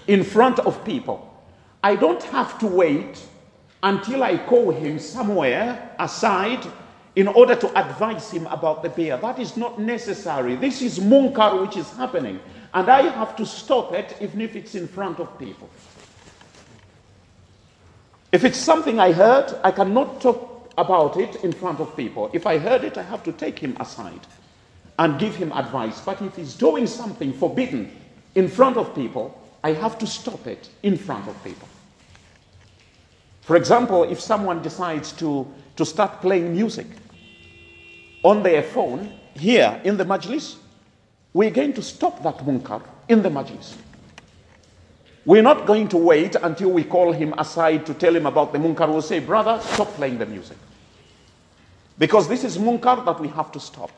in 0.07 0.23
front 0.23 0.59
of 0.59 0.83
people, 0.83 1.31
I 1.83 1.95
don't 1.95 2.23
have 2.23 2.57
to 2.59 2.67
wait 2.67 3.21
until 3.83 4.23
I 4.23 4.37
call 4.37 4.71
him 4.71 4.97
somewhere 4.97 5.91
aside 5.99 6.65
in 7.15 7.27
order 7.27 7.55
to 7.55 7.67
advise 7.79 8.29
him 8.31 8.45
about 8.47 8.83
the 8.83 8.89
beer. 8.89 9.17
That 9.17 9.39
is 9.39 9.55
not 9.55 9.79
necessary. 9.79 10.55
This 10.55 10.81
is 10.81 10.99
munkar 10.99 11.61
which 11.61 11.77
is 11.77 11.89
happening. 11.91 12.39
And 12.73 12.89
I 12.89 13.03
have 13.03 13.35
to 13.37 13.45
stop 13.45 13.93
it 13.93 14.17
even 14.19 14.41
if 14.41 14.55
it's 14.55 14.75
in 14.75 14.87
front 14.87 15.19
of 15.19 15.39
people. 15.39 15.69
If 18.33 18.43
it's 18.43 18.57
something 18.57 18.99
I 18.99 19.13
heard, 19.13 19.57
I 19.63 19.71
cannot 19.71 20.19
talk 20.19 20.73
about 20.77 21.15
it 21.15 21.43
in 21.43 21.53
front 21.53 21.79
of 21.79 21.95
people. 21.95 22.29
If 22.33 22.45
I 22.45 22.57
heard 22.57 22.83
it, 22.83 22.97
I 22.97 23.03
have 23.03 23.23
to 23.23 23.31
take 23.31 23.57
him 23.59 23.77
aside 23.79 24.27
and 24.99 25.17
give 25.17 25.35
him 25.35 25.53
advice. 25.53 26.01
But 26.01 26.21
if 26.21 26.35
he's 26.35 26.53
doing 26.53 26.85
something 26.85 27.31
forbidden 27.31 27.95
in 28.35 28.49
front 28.49 28.75
of 28.75 28.93
people, 28.93 29.41
I 29.63 29.71
have 29.71 29.97
to 29.99 30.07
stop 30.07 30.47
it 30.47 30.69
in 30.83 30.97
front 30.97 31.29
of 31.29 31.43
people. 31.45 31.67
For 33.41 33.55
example, 33.55 34.03
if 34.03 34.19
someone 34.19 34.61
decides 34.61 35.13
to, 35.13 35.47
to 35.77 35.85
start 35.85 36.19
playing 36.19 36.51
music 36.51 36.87
on 38.25 38.41
their 38.41 38.63
phone 38.63 39.13
here 39.35 39.79
in 39.83 39.97
the 39.97 40.03
majlis, 40.03 40.55
we're 41.31 41.51
going 41.51 41.73
to 41.73 41.81
stop 41.83 42.23
that 42.23 42.39
munkar 42.39 42.81
in 43.07 43.21
the 43.21 43.29
majlis. 43.29 43.75
We're 45.25 45.43
not 45.43 45.67
going 45.67 45.89
to 45.89 45.97
wait 45.97 46.35
until 46.35 46.71
we 46.71 46.83
call 46.83 47.11
him 47.11 47.35
aside 47.37 47.85
to 47.85 47.93
tell 47.93 48.15
him 48.15 48.25
about 48.25 48.51
the 48.51 48.57
munkar. 48.57 48.89
We'll 48.89 49.03
say, 49.03 49.19
brother, 49.19 49.59
stop 49.61 49.89
playing 49.89 50.17
the 50.17 50.25
music. 50.25 50.57
Because 51.99 52.27
this 52.27 52.43
is 52.43 52.57
munkar 52.57 53.05
that 53.05 53.19
we 53.19 53.27
have 53.27 53.51
to 53.51 53.59
stop. 53.59 53.91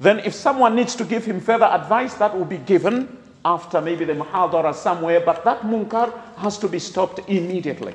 Then 0.00 0.20
if 0.20 0.32
someone 0.32 0.74
needs 0.74 0.96
to 0.96 1.04
give 1.04 1.26
him 1.26 1.38
further 1.38 1.66
advice, 1.66 2.14
that 2.14 2.34
will 2.34 2.46
be 2.46 2.58
given 2.58 3.14
after 3.44 3.82
maybe 3.82 4.06
the 4.06 4.14
muhadara 4.14 4.74
somewhere, 4.74 5.20
but 5.20 5.44
that 5.44 5.60
munkar 5.62 6.18
has 6.36 6.56
to 6.58 6.68
be 6.68 6.78
stopped 6.78 7.20
immediately. 7.28 7.92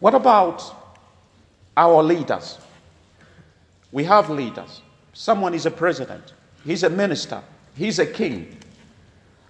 What 0.00 0.14
about 0.14 0.74
our 1.78 2.02
leaders? 2.02 2.58
We 3.92 4.04
have 4.04 4.28
leaders. 4.28 4.82
Someone 5.14 5.54
is 5.54 5.64
a 5.64 5.70
president, 5.70 6.34
he's 6.64 6.82
a 6.82 6.90
minister, 6.90 7.40
he's 7.76 7.98
a 7.98 8.06
king, 8.06 8.58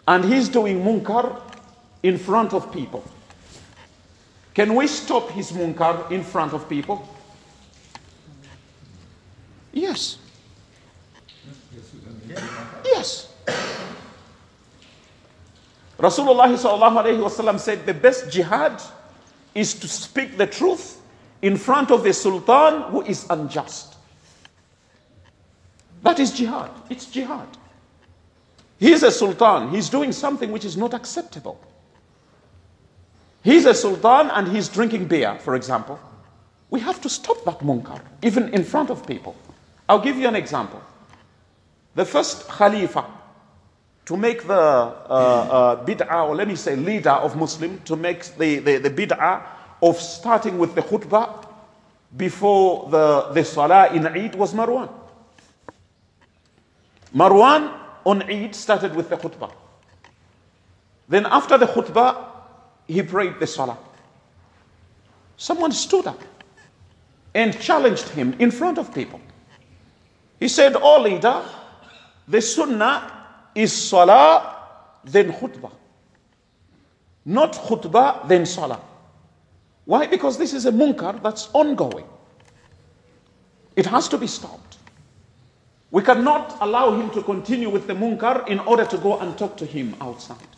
and 0.06 0.25
he's 0.25 0.49
doing 0.49 0.85
munkar 0.85 1.40
in 2.02 2.18
front 2.18 2.52
of 2.52 2.70
people. 2.70 3.02
Can 4.54 4.75
we 4.75 4.87
stop 4.87 5.30
his 5.30 5.52
munkar 5.52 6.11
in 6.11 6.23
front 6.23 6.52
of 6.52 6.68
people? 6.68 7.08
Yes. 9.73 10.18
Yes. 12.85 13.32
Rasulullah 15.99 17.58
said 17.58 17.87
the 17.87 17.94
best 17.94 18.30
jihad 18.30 18.80
is 19.54 19.75
to 19.75 19.88
speak 19.88 20.37
the 20.37 20.47
truth 20.47 21.00
in 21.42 21.57
front 21.57 21.90
of 21.90 22.04
a 22.04 22.12
sultan 22.12 22.83
who 22.90 23.02
is 23.02 23.26
unjust. 23.30 23.97
That 26.02 26.18
is 26.18 26.33
jihad. 26.33 26.71
It's 26.90 27.07
jihad. 27.07 27.49
He's 28.78 29.02
a 29.02 29.11
sultan. 29.11 29.71
He's 29.71 29.88
doing 29.88 30.12
something 30.12 30.52
which 30.52 30.64
is 30.64 30.76
not 30.76 30.95
acceptable. 30.95 31.61
He's 33.42 33.66
a 33.66 33.75
sultan 33.75 34.30
and 34.30 34.49
he's 34.49 34.68
drinking 34.68 35.07
beer, 35.07 35.38
for 35.40 35.54
example. 35.54 35.99
We 36.71 36.80
have 36.80 37.00
to 37.00 37.09
stop 37.09 37.45
that 37.45 37.61
munkar, 37.61 38.00
even 38.23 38.52
in 38.54 38.62
front 38.64 38.90
of 38.90 39.07
people. 39.07 39.35
I'll 39.88 40.00
give 40.00 40.16
you 40.16 40.28
an 40.28 40.37
example. 40.37 40.83
The 41.95 42.04
first 42.04 42.47
Khalifa 42.49 43.04
to 44.09 44.16
make 44.16 44.47
the 44.47 44.54
uh, 44.54 44.95
uh, 45.11 45.85
bid'ah, 45.85 46.28
or 46.28 46.35
let 46.35 46.49
me 46.49 46.57
say 46.57 46.75
leader 46.75 47.11
of 47.11 47.37
Muslim, 47.37 47.78
to 47.85 47.95
make 47.95 48.25
the, 48.38 48.59
the, 48.59 48.78
the 48.78 48.90
bid'ah 48.90 49.42
of 49.82 49.99
starting 50.00 50.58
with 50.58 50.75
the 50.75 50.82
khutbah 50.82 51.47
before 52.16 52.88
the, 52.90 53.30
the 53.32 53.44
salah 53.44 53.92
in 53.92 54.06
Eid 54.06 54.35
was 54.35 54.54
Marwan. 54.54 54.90
Marwan 57.14 57.73
on 58.04 58.23
Eid 58.23 58.54
started 58.54 58.94
with 58.94 59.08
the 59.08 59.16
khutbah. 59.16 59.52
Then 61.08 61.26
after 61.26 61.56
the 61.56 61.66
khutbah, 61.66 62.25
he 62.87 63.02
prayed 63.02 63.38
the 63.40 63.47
salah. 63.47 63.78
Someone 65.37 65.73
stood 65.73 66.06
up 66.06 66.20
and 67.35 67.58
challenged 67.61 68.08
him 68.08 68.35
in 68.38 68.50
front 68.50 68.78
of 68.78 68.92
people. 68.92 69.20
He 70.40 70.49
said, 70.49 70.76
Oh 70.76 71.00
leader, 71.00 71.42
the 72.26 72.40
sunnah 72.40 73.26
is 73.54 73.73
salah, 73.73 74.56
then 75.04 75.32
khutbah. 75.32 75.73
Not 77.25 77.52
khutbah, 77.52 78.26
then 78.26 78.47
salah. 78.47 78.80
Why? 79.88 80.07
Because 80.07 80.37
this 80.37 80.52
is 80.52 80.66
a 80.66 80.71
munkar 80.71 81.23
that's 81.23 81.49
ongoing. 81.54 82.04
It 83.75 83.87
has 83.87 84.07
to 84.09 84.18
be 84.18 84.26
stopped. 84.26 84.76
We 85.90 86.02
cannot 86.02 86.59
allow 86.61 86.95
him 87.00 87.09
to 87.12 87.23
continue 87.23 87.71
with 87.71 87.87
the 87.87 87.95
munkar 87.95 88.47
in 88.49 88.59
order 88.59 88.85
to 88.85 88.99
go 88.99 89.18
and 89.18 89.38
talk 89.38 89.57
to 89.57 89.64
him 89.64 89.97
outside. 90.02 90.52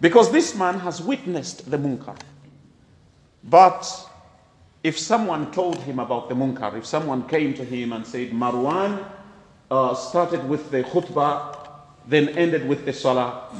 Because 0.00 0.32
this 0.32 0.54
man 0.54 0.78
has 0.78 1.02
witnessed 1.02 1.70
the 1.70 1.76
munkar. 1.76 2.16
But 3.42 3.84
if 4.82 4.98
someone 4.98 5.52
told 5.52 5.76
him 5.76 5.98
about 5.98 6.30
the 6.30 6.34
munkar, 6.34 6.78
if 6.78 6.86
someone 6.86 7.28
came 7.28 7.52
to 7.52 7.66
him 7.66 7.92
and 7.92 8.06
said, 8.06 8.30
Marwan 8.30 9.04
uh, 9.70 9.94
started 9.94 10.48
with 10.48 10.70
the 10.70 10.84
khutbah, 10.84 11.54
then 12.08 12.30
ended 12.30 12.66
with 12.66 12.86
the 12.86 12.94
salah, 12.94 13.54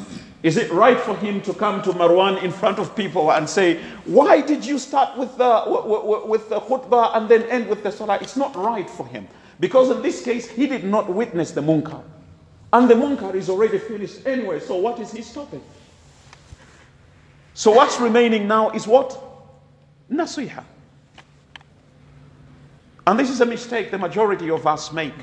is 0.45 0.59
it 0.59 0.71
right 0.71 1.01
for 1.01 1.17
him 1.17 1.41
to 1.41 1.55
come 1.55 1.81
to 1.81 1.91
Marwan 1.93 2.43
in 2.43 2.53
front 2.53 2.79
of 2.79 2.95
people 2.95 3.33
and 3.33 3.49
say, 3.49 3.81
Why 4.05 4.43
did 4.43 4.63
you 4.63 4.79
start 4.79 5.17
with 5.17 5.35
the, 5.39 6.23
with 6.27 6.51
the 6.51 6.61
khutbah 6.61 7.17
and 7.17 7.27
then 7.31 7.45
end 7.45 7.67
with 7.67 7.83
the 7.83 7.91
salah? 7.91 8.19
It's 8.21 8.37
not 8.37 8.55
right 8.55 8.89
for 8.89 9.07
him. 9.07 9.27
Because 9.59 9.91
in 9.91 10.03
this 10.03 10.23
case, 10.23 10.47
he 10.47 10.67
did 10.67 10.85
not 10.85 11.09
witness 11.09 11.53
the 11.53 11.63
munkar. 11.63 12.03
And 12.75 12.91
the 12.91 12.95
munkar 12.95 13.35
is 13.35 13.49
already 13.49 13.79
finished 13.79 14.27
anyway, 14.27 14.61
so 14.61 14.77
what 14.77 15.01
is 15.01 15.13
he 15.13 15.23
stopping? 15.23 15.63
So 17.55 17.71
what's 17.71 17.99
remaining 17.99 18.47
now 18.47 18.69
is 18.71 18.87
what? 18.87 19.19
Nasiha. 20.13 20.63
And 23.07 23.19
this 23.19 23.31
is 23.31 23.41
a 23.41 23.47
mistake 23.47 23.91
the 23.91 23.97
majority 23.97 24.51
of 24.51 24.67
us 24.67 24.93
make. 24.93 25.15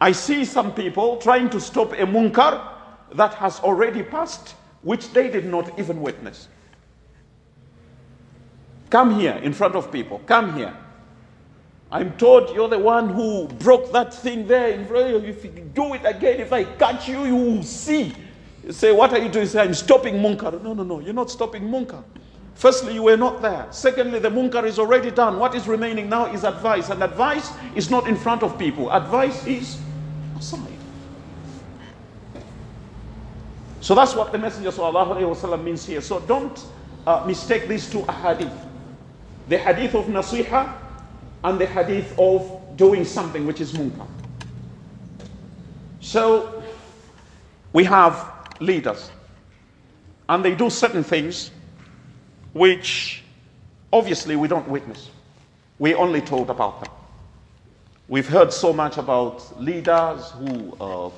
I 0.00 0.12
see 0.12 0.44
some 0.44 0.72
people 0.72 1.16
trying 1.16 1.50
to 1.50 1.60
stop 1.60 1.94
a 1.94 2.06
munkar 2.06 2.75
that 3.14 3.34
has 3.34 3.60
already 3.60 4.02
passed, 4.02 4.54
which 4.82 5.12
they 5.12 5.30
did 5.30 5.46
not 5.46 5.78
even 5.78 6.00
witness. 6.00 6.48
Come 8.90 9.18
here 9.18 9.34
in 9.42 9.52
front 9.52 9.74
of 9.74 9.90
people. 9.90 10.20
Come 10.26 10.54
here. 10.54 10.76
I'm 11.90 12.16
told 12.16 12.54
you're 12.54 12.68
the 12.68 12.78
one 12.78 13.08
who 13.08 13.46
broke 13.46 13.92
that 13.92 14.12
thing 14.12 14.46
there. 14.46 14.68
In 14.70 14.86
front 14.86 15.14
of 15.14 15.22
you. 15.22 15.28
If 15.28 15.44
you 15.44 15.50
do 15.50 15.94
it 15.94 16.02
again, 16.04 16.40
if 16.40 16.52
I 16.52 16.64
catch 16.64 17.08
you, 17.08 17.24
you 17.24 17.36
will 17.36 17.62
see. 17.62 18.12
You 18.64 18.72
say, 18.72 18.92
What 18.92 19.12
are 19.12 19.18
you 19.18 19.28
doing? 19.28 19.46
Say, 19.46 19.62
I'm 19.62 19.74
stopping 19.74 20.14
munkar. 20.16 20.62
No, 20.62 20.74
no, 20.74 20.82
no. 20.82 21.00
You're 21.00 21.14
not 21.14 21.30
stopping 21.30 21.62
munkar. 21.64 22.02
Firstly, 22.54 22.94
you 22.94 23.02
were 23.02 23.18
not 23.18 23.42
there. 23.42 23.66
Secondly, 23.70 24.18
the 24.18 24.30
munkar 24.30 24.64
is 24.64 24.78
already 24.78 25.10
done. 25.10 25.38
What 25.38 25.54
is 25.54 25.68
remaining 25.68 26.08
now 26.08 26.32
is 26.32 26.42
advice. 26.42 26.88
And 26.88 27.02
advice 27.02 27.52
is 27.74 27.90
not 27.90 28.08
in 28.08 28.16
front 28.16 28.42
of 28.42 28.58
people, 28.58 28.90
advice 28.92 29.46
is 29.46 29.78
aside. 30.38 30.75
So 33.85 33.95
that's 33.95 34.15
what 34.15 34.31
the 34.31 34.37
Messenger 34.37 34.71
وسلم, 34.71 35.63
means 35.63 35.85
here. 35.85 36.01
So 36.01 36.19
don't 36.19 36.63
uh, 37.07 37.23
mistake 37.25 37.67
these 37.67 37.89
two 37.89 38.03
hadith 38.03 38.53
the 39.47 39.57
hadith 39.57 39.95
of 39.95 40.05
nasiha 40.05 40.73
and 41.43 41.59
the 41.59 41.65
hadith 41.65 42.17
of 42.17 42.77
doing 42.77 43.03
something 43.03 43.45
which 43.45 43.59
is 43.59 43.73
munkar. 43.73 44.07
So 45.99 46.63
we 47.73 47.83
have 47.83 48.47
leaders 48.59 49.11
and 50.29 50.45
they 50.45 50.55
do 50.55 50.69
certain 50.69 51.03
things 51.03 51.51
which 52.53 53.23
obviously 53.91 54.37
we 54.37 54.47
don't 54.47 54.67
witness. 54.69 55.09
We 55.79 55.95
only 55.95 56.21
told 56.21 56.49
about 56.49 56.83
them. 56.83 56.93
We've 58.07 58.27
heard 58.27 58.53
so 58.53 58.71
much 58.71 58.97
about 58.97 59.61
leaders 59.61 60.31
who 60.31 60.77
uh, 60.79 61.09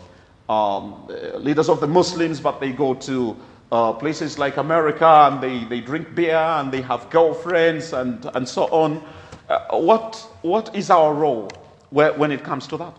um, 0.49 1.07
leaders 1.37 1.69
of 1.69 1.81
the 1.81 1.87
Muslims, 1.87 2.41
but 2.41 2.61
they 2.61 2.73
go 2.73 2.95
to 2.95 3.37
uh, 3.71 3.93
places 3.93 4.39
like 4.39 4.57
America 4.57 5.07
and 5.31 5.43
they, 5.43 5.65
they 5.65 5.81
drink 5.81 6.15
beer 6.15 6.37
and 6.37 6.73
they 6.73 6.81
have 6.81 7.09
girlfriends 7.11 7.93
and, 7.93 8.25
and 8.35 8.49
so 8.49 8.65
on. 8.67 9.03
Uh, 9.49 9.79
what, 9.79 10.17
what 10.43 10.75
is 10.75 10.91
our 10.91 11.13
role 11.15 11.51
where, 11.91 12.13
when 12.15 12.31
it 12.31 12.43
comes 12.43 12.67
to 12.67 12.77
that? 12.77 12.95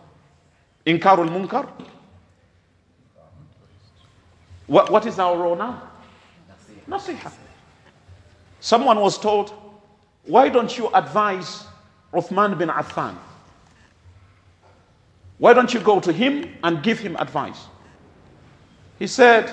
In 0.85 0.99
Inkarul 0.99 1.29
Munkar? 1.29 1.67
What, 4.67 4.91
what 4.91 5.05
is 5.07 5.17
our 5.17 5.35
role 5.35 5.55
now? 5.55 5.89
Nasiha. 6.87 7.31
Someone 8.59 8.99
was 8.99 9.17
told, 9.17 9.53
Why 10.25 10.49
don't 10.49 10.77
you 10.77 10.89
advise 10.93 11.63
Uthman 12.13 12.57
bin 12.57 12.69
Affan? 12.69 13.15
Why 15.39 15.53
don't 15.53 15.73
you 15.73 15.79
go 15.79 15.99
to 16.01 16.11
him 16.11 16.53
and 16.63 16.83
give 16.83 16.99
him 16.99 17.15
advice? 17.15 17.65
He 18.99 19.07
said, 19.07 19.51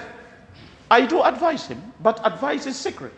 I 0.91 1.07
do 1.07 1.23
advise 1.23 1.67
him, 1.67 1.81
but 2.03 2.21
advice 2.27 2.67
is 2.67 2.77
secret. 2.77 3.13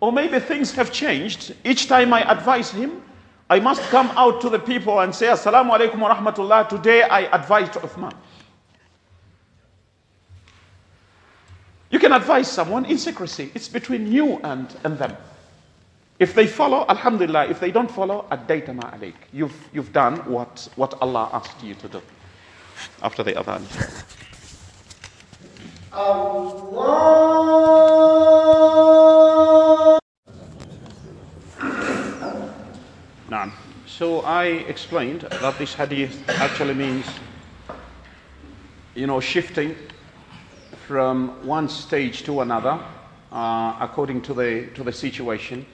Or 0.00 0.12
maybe 0.12 0.40
things 0.40 0.72
have 0.72 0.90
changed. 0.92 1.54
Each 1.64 1.88
time 1.88 2.12
I 2.12 2.30
advise 2.30 2.70
him, 2.70 3.02
I 3.48 3.60
must 3.60 3.82
come 3.90 4.08
out 4.16 4.40
to 4.40 4.50
the 4.50 4.58
people 4.58 5.00
and 5.00 5.14
say, 5.14 5.26
Assalamu 5.26 5.78
alaikum 5.78 5.98
wa 5.98 6.14
rahmatullah. 6.14 6.68
Today 6.68 7.02
I 7.02 7.20
advised 7.34 7.72
Uthman. 7.72 8.14
You 11.90 11.98
can 11.98 12.12
advise 12.12 12.50
someone 12.50 12.86
in 12.86 12.98
secrecy. 12.98 13.52
It's 13.54 13.68
between 13.68 14.10
you 14.10 14.38
and, 14.42 14.74
and 14.84 14.98
them. 14.98 15.16
If 16.18 16.34
they 16.34 16.46
follow, 16.46 16.86
Alhamdulillah. 16.88 17.46
If 17.48 17.60
they 17.60 17.70
don't 17.70 17.90
follow, 17.90 18.26
ad-daytama 18.30 18.82
alayk. 18.94 19.14
You've, 19.32 19.68
you've 19.72 19.92
done 19.92 20.16
what, 20.30 20.68
what 20.76 20.94
Allah 21.02 21.28
asked 21.32 21.62
you 21.62 21.74
to 21.74 21.88
do. 21.88 22.00
After 23.02 23.22
the 23.22 23.32
adhan. 23.32 23.62
Naam. 33.30 33.52
So 33.86 34.20
I 34.20 34.44
explained 34.44 35.22
that 35.22 35.58
this 35.58 35.74
hadith 35.74 36.28
actually 36.28 36.74
means, 36.74 37.06
you 38.94 39.06
know, 39.06 39.20
shifting 39.20 39.74
from 40.86 41.46
one 41.46 41.68
stage 41.68 42.22
to 42.24 42.40
another 42.40 42.78
uh, 43.32 43.76
according 43.80 44.22
to 44.22 44.34
the, 44.34 44.68
to 44.74 44.82
the 44.82 44.92
situation. 44.92 45.66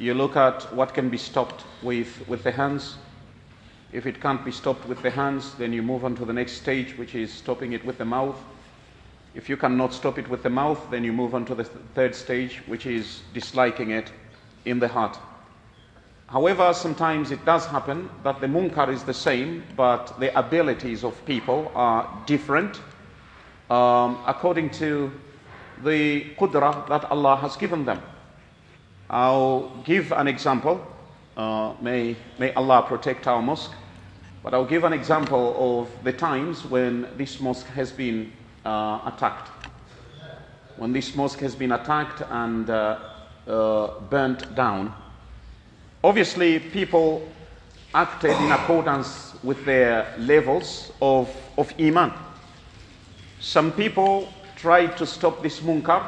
You 0.00 0.14
look 0.14 0.34
at 0.34 0.62
what 0.74 0.94
can 0.94 1.10
be 1.10 1.18
stopped 1.18 1.62
with, 1.82 2.26
with 2.26 2.42
the 2.42 2.50
hands. 2.50 2.96
If 3.92 4.06
it 4.06 4.18
can't 4.18 4.42
be 4.42 4.50
stopped 4.50 4.88
with 4.88 5.02
the 5.02 5.10
hands, 5.10 5.54
then 5.56 5.74
you 5.74 5.82
move 5.82 6.06
on 6.06 6.16
to 6.16 6.24
the 6.24 6.32
next 6.32 6.52
stage, 6.52 6.96
which 6.96 7.14
is 7.14 7.30
stopping 7.30 7.74
it 7.74 7.84
with 7.84 7.98
the 7.98 8.06
mouth. 8.06 8.42
If 9.34 9.50
you 9.50 9.58
cannot 9.58 9.92
stop 9.92 10.18
it 10.18 10.26
with 10.26 10.42
the 10.42 10.48
mouth, 10.48 10.80
then 10.90 11.04
you 11.04 11.12
move 11.12 11.34
on 11.34 11.44
to 11.44 11.54
the 11.54 11.64
th- 11.64 11.76
third 11.94 12.14
stage, 12.14 12.62
which 12.66 12.86
is 12.86 13.20
disliking 13.34 13.90
it 13.90 14.10
in 14.64 14.78
the 14.78 14.88
heart. 14.88 15.18
However, 16.28 16.72
sometimes 16.72 17.30
it 17.30 17.44
does 17.44 17.66
happen 17.66 18.08
that 18.24 18.40
the 18.40 18.46
munkar 18.46 18.88
is 18.88 19.04
the 19.04 19.12
same, 19.12 19.64
but 19.76 20.18
the 20.18 20.34
abilities 20.38 21.04
of 21.04 21.22
people 21.26 21.70
are 21.74 22.08
different 22.24 22.80
um, 23.68 24.18
according 24.26 24.70
to 24.70 25.12
the 25.84 26.24
qudra 26.38 26.88
that 26.88 27.04
Allah 27.10 27.36
has 27.36 27.54
given 27.58 27.84
them. 27.84 28.00
I'll 29.10 29.70
give 29.84 30.12
an 30.12 30.28
example. 30.28 30.80
Uh, 31.36 31.74
may, 31.80 32.14
may 32.38 32.52
Allah 32.54 32.84
protect 32.86 33.26
our 33.26 33.42
mosque. 33.42 33.72
But 34.44 34.54
I'll 34.54 34.64
give 34.64 34.84
an 34.84 34.92
example 34.92 35.80
of 35.80 36.04
the 36.04 36.12
times 36.12 36.64
when 36.64 37.08
this 37.16 37.40
mosque 37.40 37.66
has 37.74 37.90
been 37.90 38.32
uh, 38.64 39.00
attacked. 39.04 39.48
When 40.76 40.92
this 40.92 41.16
mosque 41.16 41.40
has 41.40 41.56
been 41.56 41.72
attacked 41.72 42.22
and 42.30 42.70
uh, 42.70 42.98
uh 43.48 44.00
burnt 44.08 44.54
down, 44.54 44.94
obviously 46.04 46.60
people 46.60 47.28
acted 47.92 48.30
in 48.30 48.52
accordance 48.52 49.34
with 49.42 49.64
their 49.64 50.14
levels 50.18 50.92
of, 51.02 51.28
of 51.58 51.74
Iman. 51.80 52.12
Some 53.40 53.72
people 53.72 54.32
tried 54.56 54.96
to 54.98 55.06
stop 55.06 55.42
this 55.42 55.60
munkar 55.60 56.06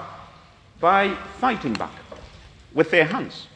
by 0.78 1.14
fighting 1.40 1.72
back 1.72 2.01
with 2.73 2.91
their 2.91 3.05
hands. 3.05 3.47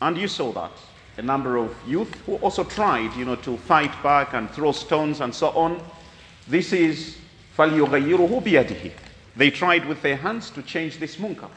And 0.00 0.16
you 0.16 0.28
saw 0.28 0.52
that. 0.52 0.72
A 1.16 1.22
number 1.22 1.56
of 1.56 1.74
youth 1.86 2.14
who 2.26 2.36
also 2.36 2.62
tried, 2.62 3.14
you 3.16 3.24
know, 3.24 3.36
to 3.36 3.56
fight 3.56 3.92
back 4.02 4.34
and 4.34 4.50
throw 4.50 4.72
stones 4.72 5.20
and 5.20 5.34
so 5.34 5.48
on. 5.50 5.80
This 6.46 6.72
is 6.72 7.16
فَلْيُغَيِّرُهُ 7.56 8.42
بِيَدِهِ 8.42 8.92
They 9.36 9.50
tried 9.50 9.86
with 9.86 10.00
their 10.02 10.16
hands 10.16 10.50
to 10.50 10.62
change 10.62 10.98
this 10.98 11.16
munkar. 11.16 11.50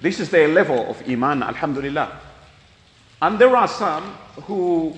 This 0.00 0.20
is 0.20 0.30
their 0.30 0.48
level 0.48 0.88
of 0.90 1.06
iman, 1.06 1.42
alhamdulillah. 1.42 2.18
And 3.20 3.38
there 3.38 3.54
are 3.54 3.68
some 3.68 4.14
who 4.46 4.96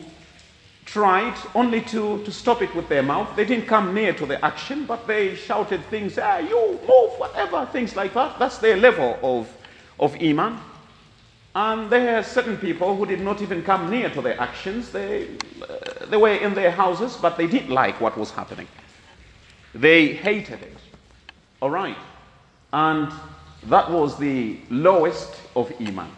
tried 0.84 1.34
only 1.54 1.80
to, 1.80 2.22
to 2.24 2.30
stop 2.30 2.62
it 2.62 2.72
with 2.74 2.88
their 2.88 3.02
mouth. 3.02 3.34
They 3.34 3.44
didn't 3.44 3.66
come 3.66 3.94
near 3.94 4.12
to 4.14 4.26
the 4.26 4.44
action, 4.44 4.84
but 4.84 5.06
they 5.06 5.34
shouted 5.34 5.84
things, 5.86 6.18
ah, 6.18 6.38
you 6.38 6.78
move, 6.86 7.18
whatever, 7.18 7.66
things 7.72 7.96
like 7.96 8.14
that. 8.14 8.38
That's 8.38 8.58
their 8.58 8.76
level 8.76 9.18
of, 9.22 9.48
of 9.99 10.15
Iman. 10.21 10.59
And 11.55 11.89
there 11.89 12.17
are 12.17 12.23
certain 12.23 12.57
people 12.57 12.95
who 12.95 13.05
did 13.05 13.19
not 13.21 13.41
even 13.41 13.63
come 13.63 13.89
near 13.89 14.09
to 14.11 14.21
their 14.21 14.39
actions. 14.39 14.91
They, 14.91 15.27
uh, 15.67 16.05
they 16.05 16.17
were 16.17 16.35
in 16.35 16.53
their 16.53 16.69
houses, 16.69 17.17
but 17.19 17.35
they 17.35 17.47
didn't 17.47 17.71
like 17.71 17.99
what 17.99 18.15
was 18.17 18.29
happening. 18.29 18.67
They 19.73 20.13
hated 20.13 20.61
it. 20.61 20.77
All 21.61 21.71
right. 21.71 21.97
And 22.71 23.11
that 23.63 23.89
was 23.89 24.17
the 24.17 24.59
lowest 24.69 25.33
of 25.55 25.71
Iman. 25.79 26.11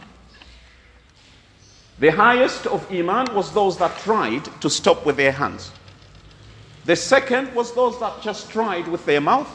The 1.99 2.09
highest 2.09 2.65
of 2.67 2.89
Iman 2.91 3.33
was 3.33 3.51
those 3.53 3.77
that 3.77 3.97
tried 3.99 4.45
to 4.61 4.69
stop 4.69 5.05
with 5.05 5.17
their 5.17 5.31
hands. 5.31 5.71
The 6.85 6.95
second 6.95 7.53
was 7.53 7.73
those 7.73 7.99
that 7.99 8.21
just 8.21 8.49
tried 8.49 8.87
with 8.87 9.05
their 9.05 9.21
mouth. 9.21 9.49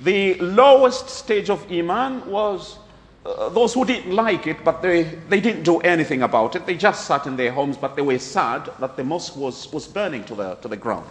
The 0.00 0.34
lowest 0.34 1.08
stage 1.08 1.48
of 1.50 1.70
Iman 1.70 2.28
was 2.28 2.78
uh, 3.26 3.48
those 3.48 3.74
who 3.74 3.84
didn't 3.84 4.12
like 4.12 4.46
it, 4.46 4.62
but 4.64 4.82
they, 4.82 5.02
they 5.28 5.40
didn't 5.40 5.64
do 5.64 5.80
anything 5.80 6.22
about 6.22 6.54
it. 6.54 6.64
They 6.64 6.76
just 6.76 7.06
sat 7.06 7.26
in 7.26 7.36
their 7.36 7.50
homes, 7.50 7.76
but 7.76 7.96
they 7.96 8.02
were 8.02 8.18
sad 8.18 8.70
that 8.78 8.96
the 8.96 9.02
mosque 9.02 9.36
was, 9.36 9.70
was 9.72 9.88
burning 9.88 10.24
to 10.24 10.34
the, 10.34 10.54
to 10.56 10.68
the 10.68 10.76
ground. 10.76 11.08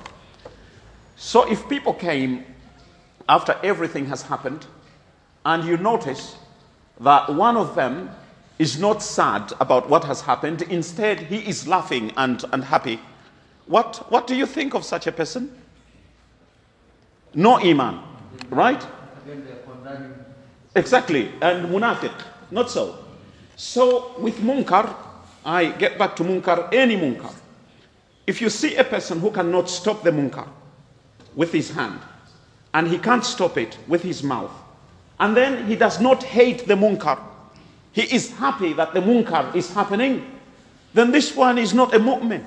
So 1.17 1.49
if 1.51 1.67
people 1.67 1.93
came 1.93 2.45
after 3.28 3.60
everything 3.63 4.06
has 4.06 4.21
happened, 4.21 4.65
and 5.45 5.63
you 5.65 5.78
notice 5.78 6.38
that 7.01 7.34
one 7.34 7.58
of 7.58 7.75
them 7.75 8.10
is 8.60 8.80
not 8.80 9.04
sad 9.04 9.51
about 9.60 9.89
what 9.89 10.06
has 10.06 10.21
happened, 10.21 10.62
instead, 10.63 11.19
he 11.19 11.38
is 11.38 11.67
laughing 11.67 12.13
and, 12.15 12.43
and 12.54 12.63
happy. 12.63 12.99
What, 13.65 14.10
what 14.10 14.28
do 14.28 14.36
you 14.36 14.45
think 14.45 14.73
of 14.73 14.86
such 14.86 15.08
a 15.08 15.12
person? 15.12 15.54
No 17.34 17.60
Iman, 17.60 17.99
right? 18.49 18.86
Exactly, 20.76 21.32
and 21.42 21.68
munafiq, 21.70 22.12
not 22.52 22.70
so. 22.70 22.98
So 23.56 24.14
with 24.20 24.40
munkar, 24.40 24.94
I 25.46 25.68
get 25.68 25.98
back 25.98 26.16
to 26.18 26.24
munkar, 26.24 26.68
any 26.74 26.98
munkar. 26.98 27.34
If 28.28 28.42
you 28.42 28.50
see 28.50 28.76
a 28.76 28.84
person 28.84 29.20
who 29.20 29.32
cannot 29.32 29.70
stop 29.70 30.04
the 30.04 30.12
munkar 30.12 30.48
with 31.34 31.54
his 31.54 31.72
hand, 31.72 32.00
and 32.74 32.88
he 32.88 32.98
can't 32.98 33.24
stop 33.24 33.58
it 33.58 33.78
with 33.88 34.04
his 34.04 34.22
mouth, 34.22 34.52
and 35.20 35.36
then 35.38 35.66
he 35.66 35.78
does 35.78 36.02
not 36.02 36.24
hate 36.24 36.68
the 36.68 36.76
munkar, 36.76 37.20
he 37.94 38.02
is 38.14 38.32
happy 38.32 38.74
that 38.74 38.94
the 38.94 39.00
munkar 39.00 39.56
is 39.56 39.74
happening, 39.74 40.30
then 40.94 41.10
this 41.10 41.34
one 41.36 41.58
is 41.58 41.74
not 41.74 41.94
a 41.96 42.00
mu'min. 42.00 42.44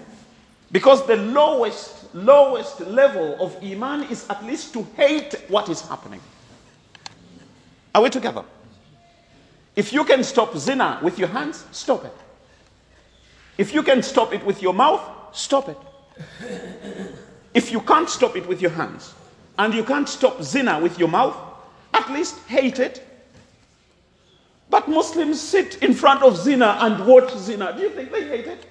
Because 0.71 1.07
the 1.07 1.17
lowest, 1.17 2.14
lowest 2.14 2.81
level 2.81 3.37
of 3.41 3.57
iman 3.64 4.05
is 4.11 4.29
at 4.29 4.45
least 4.45 4.75
to 4.75 4.87
hate 4.97 5.35
what 5.49 5.71
is 5.71 5.81
happening. 5.81 6.21
Are 7.98 8.02
we 8.02 8.11
together? 8.11 8.44
If 9.74 9.92
you 9.92 10.04
can 10.04 10.22
stop 10.22 10.56
zina 10.56 11.00
with 11.02 11.18
your 11.18 11.26
hands, 11.26 11.64
stop 11.72 12.04
it. 12.04 12.14
If 13.56 13.74
you 13.74 13.82
can 13.82 14.04
stop 14.04 14.32
it 14.32 14.46
with 14.46 14.62
your 14.62 14.72
mouth, 14.72 15.00
stop 15.32 15.68
it. 15.68 15.76
If 17.54 17.72
you 17.72 17.80
can't 17.80 18.08
stop 18.08 18.37
it 18.37 18.46
with 18.46 18.62
your 18.62 18.70
hands, 18.70 19.14
and 19.58 19.74
you 19.74 19.82
can't 19.82 20.08
stop 20.08 20.40
zina 20.44 20.78
with 20.78 20.96
your 20.96 21.08
mouth, 21.08 21.37
at 21.92 22.08
least 22.12 22.38
hate 22.46 22.78
it. 22.78 23.04
But 24.70 24.87
Muslims 24.87 25.40
sit 25.40 25.82
in 25.82 25.92
front 25.92 26.22
of 26.22 26.37
zina 26.37 26.78
and 26.82 27.04
watch 27.04 27.37
zina. 27.37 27.74
Do 27.76 27.82
you 27.82 27.90
think 27.90 28.12
they 28.12 28.28
hate 28.28 28.46
it? 28.46 28.64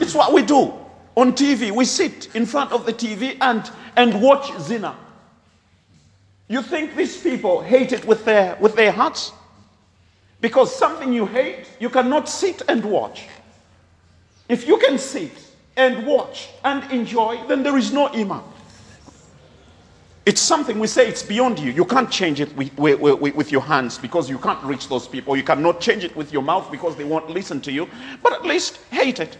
It's 0.00 0.16
what 0.16 0.32
we 0.32 0.42
do 0.42 0.72
on 1.14 1.34
TV. 1.34 1.70
We 1.70 1.84
sit 1.84 2.34
in 2.34 2.44
front 2.44 2.72
of 2.72 2.86
the 2.86 2.92
TV 2.92 3.36
and, 3.40 3.70
and 3.94 4.20
watch 4.20 4.50
zina. 4.60 4.96
You 6.48 6.62
think 6.62 6.94
these 6.94 7.20
people 7.20 7.62
hate 7.62 7.92
it 7.92 8.04
with 8.04 8.24
their, 8.24 8.56
with 8.60 8.74
their 8.76 8.92
hearts? 8.92 9.32
Because 10.40 10.74
something 10.74 11.12
you 11.12 11.26
hate, 11.26 11.66
you 11.80 11.88
cannot 11.88 12.28
sit 12.28 12.62
and 12.68 12.84
watch. 12.84 13.28
If 14.48 14.68
you 14.68 14.76
can 14.78 14.98
sit 14.98 15.32
and 15.76 16.06
watch 16.06 16.50
and 16.64 16.90
enjoy, 16.92 17.42
then 17.48 17.62
there 17.62 17.78
is 17.78 17.92
no 17.92 18.08
iman. 18.08 18.42
It's 20.26 20.40
something 20.40 20.78
we 20.78 20.86
say 20.86 21.06
it's 21.08 21.22
beyond 21.22 21.58
you. 21.58 21.70
You 21.70 21.84
can't 21.84 22.10
change 22.10 22.40
it 22.40 22.54
with, 22.56 22.76
with, 22.78 23.00
with, 23.00 23.34
with, 23.34 23.52
your 23.52 23.60
hands 23.60 23.98
because 23.98 24.30
you 24.30 24.38
can't 24.38 24.62
reach 24.64 24.88
those 24.88 25.06
people. 25.06 25.36
You 25.36 25.42
cannot 25.42 25.80
change 25.80 26.02
it 26.02 26.16
with 26.16 26.32
your 26.32 26.42
mouth 26.42 26.70
because 26.70 26.96
they 26.96 27.04
won't 27.04 27.28
listen 27.28 27.60
to 27.62 27.72
you. 27.72 27.88
But 28.22 28.32
at 28.32 28.44
least 28.44 28.80
hate 28.90 29.20
it. 29.20 29.36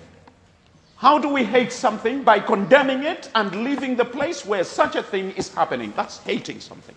How 0.96 1.18
do 1.18 1.28
we 1.28 1.44
hate 1.44 1.72
something? 1.72 2.22
By 2.22 2.40
condemning 2.40 3.02
it 3.02 3.30
and 3.34 3.64
leaving 3.64 3.96
the 3.96 4.04
place 4.04 4.46
where 4.46 4.64
such 4.64 4.96
a 4.96 5.02
thing 5.02 5.32
is 5.32 5.52
happening. 5.52 5.92
That's 5.96 6.18
hating 6.18 6.60
something. 6.60 6.94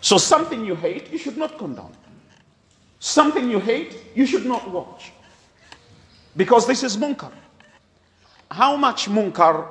So, 0.00 0.16
something 0.16 0.64
you 0.64 0.74
hate, 0.74 1.12
you 1.12 1.18
should 1.18 1.36
not 1.36 1.58
condone. 1.58 1.92
Something 3.00 3.50
you 3.50 3.58
hate, 3.58 3.96
you 4.14 4.26
should 4.26 4.46
not 4.46 4.70
watch. 4.70 5.12
Because 6.36 6.66
this 6.66 6.82
is 6.82 6.96
munkar. 6.96 7.32
How 8.50 8.76
much 8.76 9.08
munkar 9.08 9.66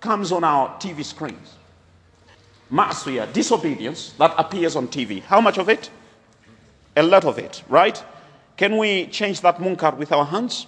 comes 0.00 0.32
on 0.32 0.44
our 0.44 0.68
TV 0.78 1.04
screens? 1.04 1.54
Ma'asiyah, 2.70 3.32
disobedience 3.32 4.12
that 4.18 4.34
appears 4.36 4.76
on 4.76 4.88
TV. 4.88 5.22
How 5.22 5.40
much 5.40 5.58
of 5.58 5.68
it? 5.68 5.90
A 6.96 7.02
lot 7.02 7.24
of 7.24 7.38
it, 7.38 7.62
right? 7.68 8.02
Can 8.56 8.76
we 8.78 9.06
change 9.06 9.40
that 9.42 9.58
munkar 9.58 9.96
with 9.96 10.12
our 10.12 10.24
hands? 10.24 10.66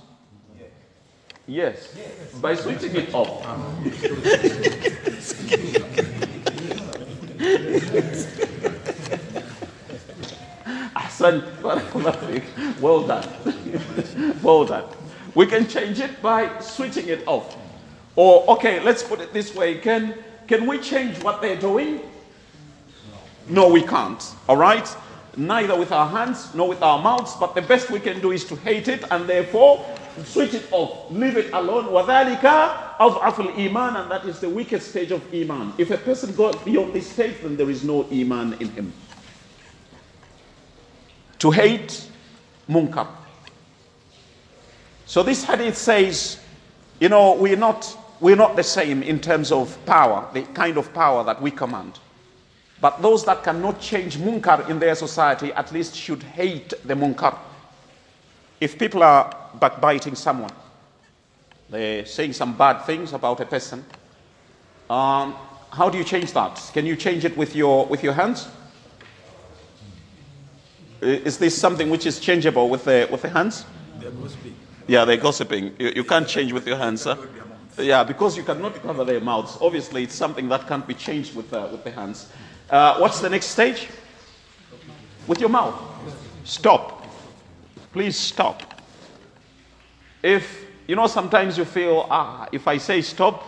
Yes. 1.46 1.94
yes. 1.96 2.40
By 2.40 2.56
switching 2.56 2.96
it 2.96 3.14
off. 3.14 3.46
Ahsan, 10.96 11.44
well 12.80 13.06
done. 13.06 14.38
well 14.42 14.64
done. 14.64 14.84
We 15.34 15.46
can 15.46 15.68
change 15.68 16.00
it 16.00 16.20
by 16.20 16.58
switching 16.60 17.08
it 17.08 17.22
off. 17.26 17.56
Or, 18.16 18.48
okay, 18.56 18.82
let's 18.82 19.02
put 19.02 19.20
it 19.20 19.32
this 19.32 19.54
way. 19.54 19.76
Can, 19.76 20.14
can 20.48 20.66
we 20.66 20.78
change 20.78 21.22
what 21.22 21.42
they're 21.42 21.60
doing? 21.60 22.00
No, 23.48 23.68
we 23.68 23.82
can't. 23.82 24.22
All 24.48 24.56
right? 24.56 24.88
Neither 25.36 25.78
with 25.78 25.92
our 25.92 26.08
hands 26.08 26.54
nor 26.54 26.68
with 26.68 26.82
our 26.82 27.00
mouths, 27.00 27.36
but 27.38 27.54
the 27.54 27.62
best 27.62 27.90
we 27.90 28.00
can 28.00 28.20
do 28.20 28.32
is 28.32 28.44
to 28.46 28.56
hate 28.56 28.88
it 28.88 29.04
and 29.10 29.28
therefore 29.28 29.84
switch 30.25 30.53
it 30.53 30.67
off, 30.71 31.11
leave 31.11 31.37
it 31.37 31.51
alone. 31.53 31.85
وَذَلِكَ 31.85 32.41
أَضْعَفُ 32.99 33.33
الْإِيمَانِ 33.33 34.01
And 34.01 34.11
that 34.11 34.25
is 34.25 34.39
the 34.39 34.49
weakest 34.49 34.89
stage 34.89 35.11
of 35.11 35.21
Iman. 35.33 35.73
If 35.77 35.91
a 35.91 35.97
person 35.97 36.35
goes 36.35 36.55
beyond 36.57 36.93
this 36.93 37.09
stage, 37.09 37.35
then 37.41 37.57
there 37.57 37.69
is 37.69 37.83
no 37.83 38.05
Iman 38.11 38.53
in 38.59 38.69
him. 38.71 38.93
To 41.39 41.51
hate 41.51 42.07
munkar. 42.69 43.07
So 45.05 45.23
this 45.23 45.43
hadith 45.43 45.77
says, 45.77 46.39
you 46.99 47.09
know, 47.09 47.33
we're 47.33 47.57
not, 47.57 47.97
we're 48.19 48.35
not 48.35 48.55
the 48.55 48.63
same 48.63 49.03
in 49.03 49.19
terms 49.19 49.51
of 49.51 49.77
power, 49.85 50.27
the 50.33 50.43
kind 50.43 50.77
of 50.77 50.93
power 50.93 51.23
that 51.23 51.41
we 51.41 51.51
command. 51.51 51.99
But 52.79 53.01
those 53.01 53.25
that 53.25 53.43
cannot 53.43 53.79
change 53.79 54.17
munkar 54.17 54.67
in 54.69 54.79
their 54.79 54.95
society 54.95 55.51
at 55.53 55.71
least 55.71 55.95
should 55.95 56.23
hate 56.23 56.73
the 56.85 56.95
munkar. 56.95 57.37
If 58.59 58.77
people 58.77 59.03
are 59.03 59.35
backbiting 59.58 60.14
someone, 60.14 60.52
they're 61.68 62.06
saying 62.06 62.32
some 62.32 62.56
bad 62.56 62.84
things 62.84 63.12
about 63.12 63.40
a 63.40 63.46
person, 63.46 63.84
um, 64.88 65.34
how 65.70 65.90
do 65.90 65.98
you 65.98 66.04
change 66.04 66.32
that? 66.32 66.70
Can 66.72 66.86
you 66.86 66.96
change 66.96 67.24
it 67.24 67.36
with 67.36 67.56
your, 67.56 67.86
with 67.86 68.02
your 68.02 68.12
hands? 68.12 68.48
Is 71.00 71.38
this 71.38 71.58
something 71.60 71.90
which 71.90 72.06
is 72.06 72.20
changeable 72.20 72.68
with 72.68 72.84
the, 72.84 73.08
with 73.10 73.22
the 73.22 73.28
hands? 73.28 73.64
They're 73.98 74.10
gossiping. 74.10 74.54
Yeah, 74.86 75.04
they're 75.04 75.16
gossiping. 75.16 75.74
You, 75.78 75.92
you 75.96 76.04
can't 76.04 76.26
change 76.26 76.52
with 76.52 76.66
your 76.66 76.76
hands. 76.76 77.04
Huh? 77.04 77.16
Yeah, 77.78 78.04
because 78.04 78.36
you 78.36 78.42
cannot 78.42 78.80
cover 78.82 79.04
their 79.04 79.20
mouths. 79.20 79.58
Obviously, 79.60 80.04
it's 80.04 80.14
something 80.14 80.48
that 80.48 80.66
can't 80.66 80.86
be 80.86 80.94
changed 80.94 81.34
with, 81.34 81.52
uh, 81.52 81.68
with 81.70 81.84
the 81.84 81.90
hands. 81.90 82.30
Uh, 82.70 82.96
what's 82.98 83.20
the 83.20 83.28
next 83.28 83.46
stage? 83.46 83.88
With 85.26 85.40
your 85.40 85.50
mouth. 85.50 85.74
Stop. 86.44 87.04
Please 87.92 88.16
stop. 88.16 88.75
If, 90.26 90.66
you 90.88 90.96
know, 90.96 91.06
sometimes 91.06 91.56
you 91.56 91.64
feel, 91.64 92.08
ah, 92.10 92.48
if 92.50 92.66
I 92.66 92.78
say 92.78 93.00
stop, 93.00 93.44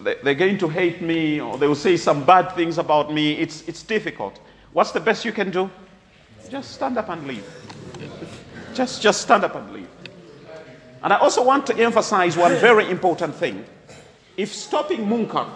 they're 0.00 0.34
going 0.34 0.56
to 0.56 0.68
hate 0.68 1.02
me 1.02 1.38
or 1.38 1.58
they 1.58 1.68
will 1.68 1.74
say 1.74 1.98
some 1.98 2.24
bad 2.24 2.52
things 2.52 2.78
about 2.78 3.12
me. 3.12 3.32
It's, 3.32 3.62
it's 3.68 3.82
difficult. 3.82 4.40
What's 4.72 4.92
the 4.92 5.00
best 5.00 5.22
you 5.26 5.32
can 5.32 5.50
do? 5.50 5.70
Just 6.48 6.72
stand 6.72 6.96
up 6.96 7.10
and 7.10 7.26
leave. 7.26 7.44
Just, 8.72 9.02
just 9.02 9.20
stand 9.20 9.44
up 9.44 9.54
and 9.54 9.70
leave. 9.70 9.88
And 11.02 11.12
I 11.12 11.18
also 11.18 11.44
want 11.44 11.66
to 11.66 11.76
emphasize 11.76 12.38
one 12.38 12.54
very 12.56 12.88
important 12.88 13.34
thing. 13.34 13.62
If 14.38 14.54
stopping 14.54 15.00
munkar 15.00 15.46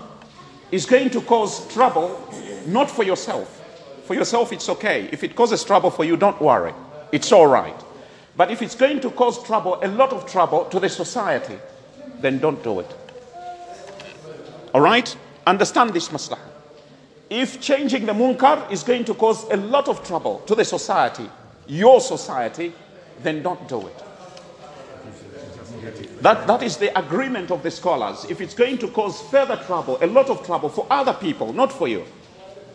is 0.71 0.85
going 0.85 1.09
to 1.11 1.23
cause 1.23 1.67
trouble, 1.73 2.31
not 2.67 2.91
for 2.91 3.05
yourself, 3.05 3.63
for 4.05 4.13
yourself 4.13 4.53
it's 4.53 4.69
okay. 4.69 5.09
If 5.13 5.25
it 5.25 5.35
causes 5.35 5.65
trouble 5.65 5.91
for 5.91 6.05
you, 6.05 6.19
don't 6.19 6.39
worry. 6.43 6.75
It's 7.11 7.33
all 7.33 7.47
right. 7.47 7.86
But 8.37 8.51
if 8.51 8.61
it's 8.61 8.75
going 8.75 9.01
to 9.01 9.11
cause 9.11 9.43
trouble, 9.43 9.79
a 9.83 9.89
lot 9.89 10.13
of 10.13 10.31
trouble 10.31 10.67
to 10.67 10.79
the 10.79 10.89
society, 10.89 11.59
then 12.21 12.39
don't 12.39 12.63
do 12.63 12.81
it. 12.81 12.95
All 14.75 14.81
right? 14.81 15.17
Understand 15.47 15.91
this 15.91 16.09
maslaha. 16.09 16.39
If 17.31 17.61
changing 17.61 18.07
the 18.07 18.13
munkar 18.13 18.71
is 18.71 18.83
going 18.83 19.05
to 19.07 19.15
cause 19.15 19.45
a 19.51 19.57
lot 19.57 19.89
of 19.89 20.07
trouble 20.07 20.41
to 20.47 20.55
the 20.55 20.65
society, 20.65 21.29
your 21.67 22.01
society, 22.01 22.73
then 23.23 23.43
don't 23.43 23.67
do 23.69 23.87
it. 23.87 24.03
That, 26.21 26.47
that 26.47 26.63
is 26.63 26.77
the 26.77 26.97
agreement 26.99 27.51
of 27.51 27.63
the 27.63 27.71
scholars. 27.71 28.27
If 28.29 28.41
it's 28.41 28.55
going 28.55 28.79
to 28.79 28.89
cause 28.89 29.21
further 29.23 29.57
trouble, 29.57 29.99
a 30.01 30.07
lot 30.07 30.29
of 30.29 30.45
trouble 30.45 30.69
for 30.69 30.87
other 30.91 31.13
people, 31.15 31.53
not 31.53 31.73
for 31.73 31.89
you, 31.89 32.05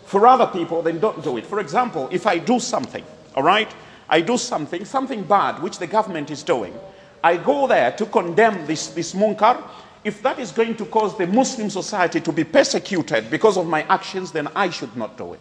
for 0.05 0.27
other 0.27 0.47
people, 0.47 0.81
then 0.81 0.99
don't 0.99 1.23
do 1.23 1.37
it. 1.37 1.45
For 1.45 1.59
example, 1.59 2.09
if 2.11 2.27
I 2.27 2.37
do 2.37 2.59
something, 2.59 3.03
all 3.35 3.43
right, 3.43 3.73
I 4.11 4.19
do 4.21 4.37
something, 4.37 4.83
something 4.83 5.23
bad, 5.23 5.63
which 5.63 5.79
the 5.79 5.87
government 5.87 6.29
is 6.29 6.43
doing, 6.43 6.77
I 7.23 7.37
go 7.37 7.65
there 7.65 7.91
to 7.93 8.05
condemn 8.05 8.65
this, 8.65 8.87
this 8.87 9.13
munkar. 9.13 9.63
If 10.03 10.21
that 10.23 10.39
is 10.39 10.51
going 10.51 10.75
to 10.77 10.85
cause 10.85 11.17
the 11.17 11.27
Muslim 11.27 11.69
society 11.69 12.19
to 12.21 12.31
be 12.31 12.43
persecuted 12.43 13.29
because 13.29 13.57
of 13.57 13.67
my 13.67 13.83
actions, 13.83 14.31
then 14.31 14.47
I 14.55 14.69
should 14.69 14.95
not 14.97 15.17
do 15.17 15.33
it. 15.33 15.39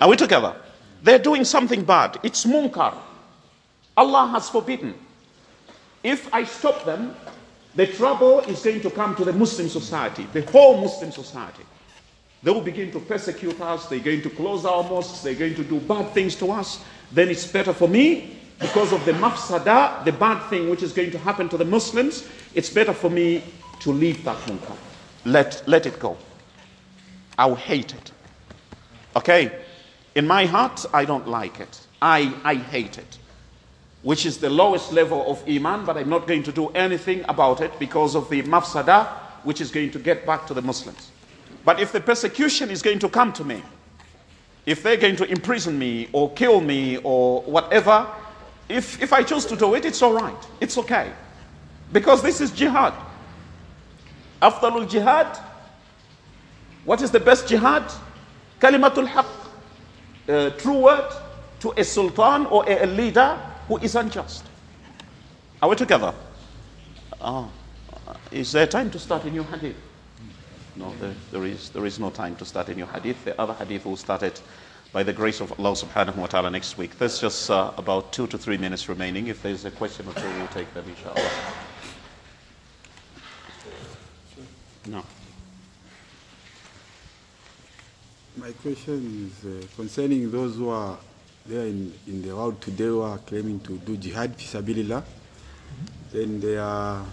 Are 0.00 0.08
we 0.08 0.16
together? 0.16 0.56
They're 1.02 1.18
doing 1.18 1.44
something 1.44 1.84
bad. 1.84 2.18
It's 2.22 2.44
munkar. 2.46 2.96
Allah 3.96 4.28
has 4.28 4.48
forbidden. 4.48 4.94
If 6.02 6.32
I 6.34 6.44
stop 6.44 6.84
them, 6.84 7.14
the 7.76 7.86
trouble 7.86 8.40
is 8.40 8.62
going 8.62 8.80
to 8.80 8.90
come 8.90 9.14
to 9.16 9.24
the 9.24 9.32
Muslim 9.32 9.68
society, 9.68 10.26
the 10.32 10.42
whole 10.50 10.80
Muslim 10.80 11.12
society. 11.12 11.62
They 12.42 12.50
will 12.50 12.60
begin 12.60 12.90
to 12.92 12.98
persecute 12.98 13.60
us, 13.60 13.86
they're 13.86 14.00
going 14.00 14.22
to 14.22 14.30
close 14.30 14.64
our 14.64 14.82
mosques, 14.82 15.20
they're 15.20 15.34
going 15.34 15.54
to 15.54 15.64
do 15.64 15.78
bad 15.78 16.12
things 16.12 16.34
to 16.36 16.50
us. 16.50 16.80
Then 17.12 17.28
it's 17.28 17.46
better 17.46 17.72
for 17.72 17.88
me, 17.88 18.36
because 18.58 18.92
of 18.92 19.04
the 19.04 19.12
mafsada, 19.12 20.04
the 20.04 20.12
bad 20.12 20.48
thing 20.48 20.70
which 20.70 20.82
is 20.82 20.92
going 20.92 21.10
to 21.12 21.18
happen 21.18 21.48
to 21.48 21.56
the 21.56 21.64
Muslims, 21.64 22.28
it's 22.54 22.70
better 22.70 22.92
for 22.92 23.10
me 23.10 23.44
to 23.80 23.92
leave 23.92 24.24
that 24.24 24.36
munkar. 24.46 24.76
Let, 25.24 25.62
let 25.66 25.86
it 25.86 25.98
go. 25.98 26.16
I'll 27.38 27.54
hate 27.54 27.94
it. 27.94 28.12
Okay? 29.16 29.52
In 30.14 30.26
my 30.26 30.46
heart, 30.46 30.84
I 30.92 31.04
don't 31.04 31.28
like 31.28 31.60
it. 31.60 31.80
I, 32.00 32.34
I 32.44 32.54
hate 32.54 32.98
it. 32.98 33.18
Which 34.02 34.26
is 34.26 34.38
the 34.38 34.50
lowest 34.50 34.92
level 34.92 35.30
of 35.30 35.42
Iman, 35.48 35.84
but 35.84 35.96
I'm 35.96 36.08
not 36.08 36.26
going 36.26 36.42
to 36.44 36.52
do 36.52 36.68
anything 36.70 37.24
about 37.28 37.60
it 37.60 37.78
because 37.78 38.14
of 38.14 38.28
the 38.30 38.42
mafsada, 38.42 39.08
which 39.44 39.60
is 39.60 39.70
going 39.70 39.90
to 39.92 39.98
get 39.98 40.26
back 40.26 40.46
to 40.48 40.54
the 40.54 40.62
Muslims. 40.62 41.10
But 41.64 41.80
if 41.80 41.92
the 41.92 42.00
persecution 42.00 42.70
is 42.70 42.82
going 42.82 42.98
to 43.00 43.08
come 43.08 43.32
to 43.34 43.44
me, 43.44 43.62
if 44.66 44.82
they're 44.82 44.96
going 44.96 45.16
to 45.16 45.24
imprison 45.24 45.78
me 45.78 46.08
or 46.12 46.32
kill 46.32 46.60
me 46.60 46.98
or 46.98 47.42
whatever, 47.42 48.06
if, 48.68 49.00
if 49.02 49.12
I 49.12 49.22
choose 49.22 49.44
to 49.46 49.56
do 49.56 49.74
it, 49.74 49.84
it's 49.84 50.02
all 50.02 50.12
right. 50.12 50.46
It's 50.60 50.78
okay. 50.78 51.12
Because 51.92 52.22
this 52.22 52.40
is 52.40 52.50
jihad. 52.50 52.94
After 54.40 54.66
all 54.66 54.84
jihad, 54.84 55.38
what 56.84 57.02
is 57.02 57.10
the 57.10 57.20
best 57.20 57.48
jihad? 57.48 57.84
Kalimatul 58.60 59.06
haq. 59.06 59.26
True 60.58 60.78
word 60.78 61.12
to 61.60 61.72
a 61.76 61.84
sultan 61.84 62.46
or 62.46 62.64
a, 62.68 62.84
a 62.84 62.86
leader 62.86 63.38
who 63.68 63.78
is 63.78 63.94
unjust. 63.94 64.44
Are 65.60 65.68
we 65.68 65.76
together? 65.76 66.14
Oh, 67.20 67.50
is 68.32 68.50
there 68.50 68.66
time 68.66 68.90
to 68.90 68.98
start 68.98 69.24
a 69.24 69.30
new 69.30 69.44
hadith? 69.44 69.76
No, 70.76 70.94
there, 71.00 71.14
there, 71.30 71.44
is, 71.44 71.70
there 71.70 71.84
is 71.84 71.98
no 71.98 72.10
time 72.10 72.36
to 72.36 72.44
start 72.44 72.68
a 72.68 72.74
new 72.74 72.86
hadith. 72.86 73.24
The 73.24 73.38
other 73.40 73.52
hadith 73.52 73.84
will 73.84 73.96
start 73.96 74.22
it 74.22 74.40
by 74.92 75.02
the 75.02 75.12
grace 75.12 75.40
of 75.40 75.58
Allah 75.58 75.72
subhanahu 75.72 76.16
wa 76.16 76.26
ta'ala 76.26 76.50
next 76.50 76.78
week. 76.78 76.98
There's 76.98 77.20
just 77.20 77.50
uh, 77.50 77.72
about 77.76 78.12
two 78.12 78.26
to 78.28 78.38
three 78.38 78.58
minutes 78.58 78.88
remaining. 78.88 79.26
If 79.26 79.42
there's 79.42 79.64
a 79.64 79.70
question 79.70 80.06
or 80.08 80.14
two, 80.14 80.28
we'll 80.38 80.48
take 80.48 80.72
them 80.74 80.84
inshallah. 80.88 81.30
No. 84.86 85.04
My 88.36 88.50
question 88.52 89.30
is 89.30 89.44
uh, 89.44 89.66
concerning 89.76 90.30
those 90.30 90.56
who 90.56 90.70
are 90.70 90.98
there 91.46 91.66
in, 91.66 91.92
in 92.06 92.22
the 92.22 92.34
world 92.34 92.60
today 92.60 92.84
who 92.84 93.02
are 93.02 93.18
claiming 93.18 93.60
to 93.60 93.76
do 93.78 93.96
jihad 93.96 94.36
fisabilillah. 94.36 95.02
Then 96.12 96.40
they 96.40 96.56
are 96.56 97.04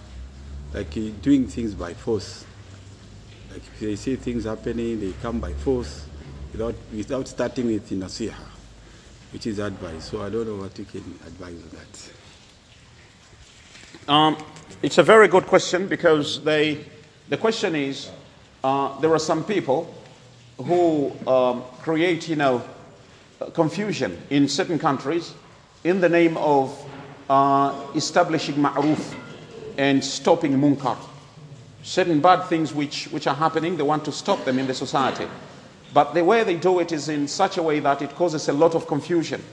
like 0.73 0.91
doing 1.21 1.47
things 1.47 1.73
by 1.73 1.93
force. 1.93 2.45
Like 3.51 3.61
if 3.61 3.79
they 3.79 3.95
see 3.95 4.15
things 4.15 4.45
happening, 4.45 4.99
they 4.99 5.13
come 5.21 5.39
by 5.39 5.53
force 5.53 6.05
without, 6.51 6.75
without 6.93 7.27
starting 7.27 7.67
with 7.67 7.89
nasiha, 7.89 8.35
which 9.33 9.47
is 9.47 9.59
advice. 9.59 10.05
So 10.05 10.21
I 10.21 10.29
don't 10.29 10.47
know 10.47 10.57
what 10.57 10.77
you 10.77 10.85
can 10.85 11.03
advise 11.25 11.61
on 11.63 11.69
that. 11.77 12.11
Um, 14.11 14.37
it's 14.81 14.97
a 14.97 15.03
very 15.03 15.27
good 15.27 15.45
question 15.45 15.87
because 15.87 16.43
they, 16.43 16.85
the 17.27 17.37
question 17.37 17.75
is 17.75 18.09
uh, 18.63 18.99
there 18.99 19.11
are 19.13 19.19
some 19.19 19.43
people 19.43 19.93
who 20.57 21.11
um, 21.27 21.63
create, 21.81 22.27
you 22.27 22.35
know, 22.35 22.61
confusion 23.53 24.21
in 24.29 24.47
certain 24.47 24.77
countries 24.77 25.33
in 25.83 26.01
the 26.01 26.09
name 26.09 26.37
of 26.37 26.77
uh, 27.29 27.73
establishing 27.95 28.55
ma'ruf 28.55 29.15
and 29.77 30.03
stopping 30.03 30.53
munkar. 30.53 30.97
Certain 31.83 32.19
bad 32.19 32.43
things 32.47 32.73
which, 32.73 33.05
which 33.05 33.27
are 33.27 33.35
happening, 33.35 33.77
they 33.77 33.83
want 33.83 34.05
to 34.05 34.11
stop 34.11 34.43
them 34.45 34.59
in 34.59 34.67
the 34.67 34.73
society. 34.73 35.27
But 35.93 36.13
the 36.13 36.23
way 36.23 36.43
they 36.43 36.55
do 36.55 36.79
it 36.79 36.91
is 36.91 37.09
in 37.09 37.27
such 37.27 37.57
a 37.57 37.63
way 37.63 37.79
that 37.79 38.01
it 38.01 38.15
causes 38.15 38.47
a 38.49 38.53
lot 38.53 38.75
of 38.75 38.87
confusion. 38.87 39.43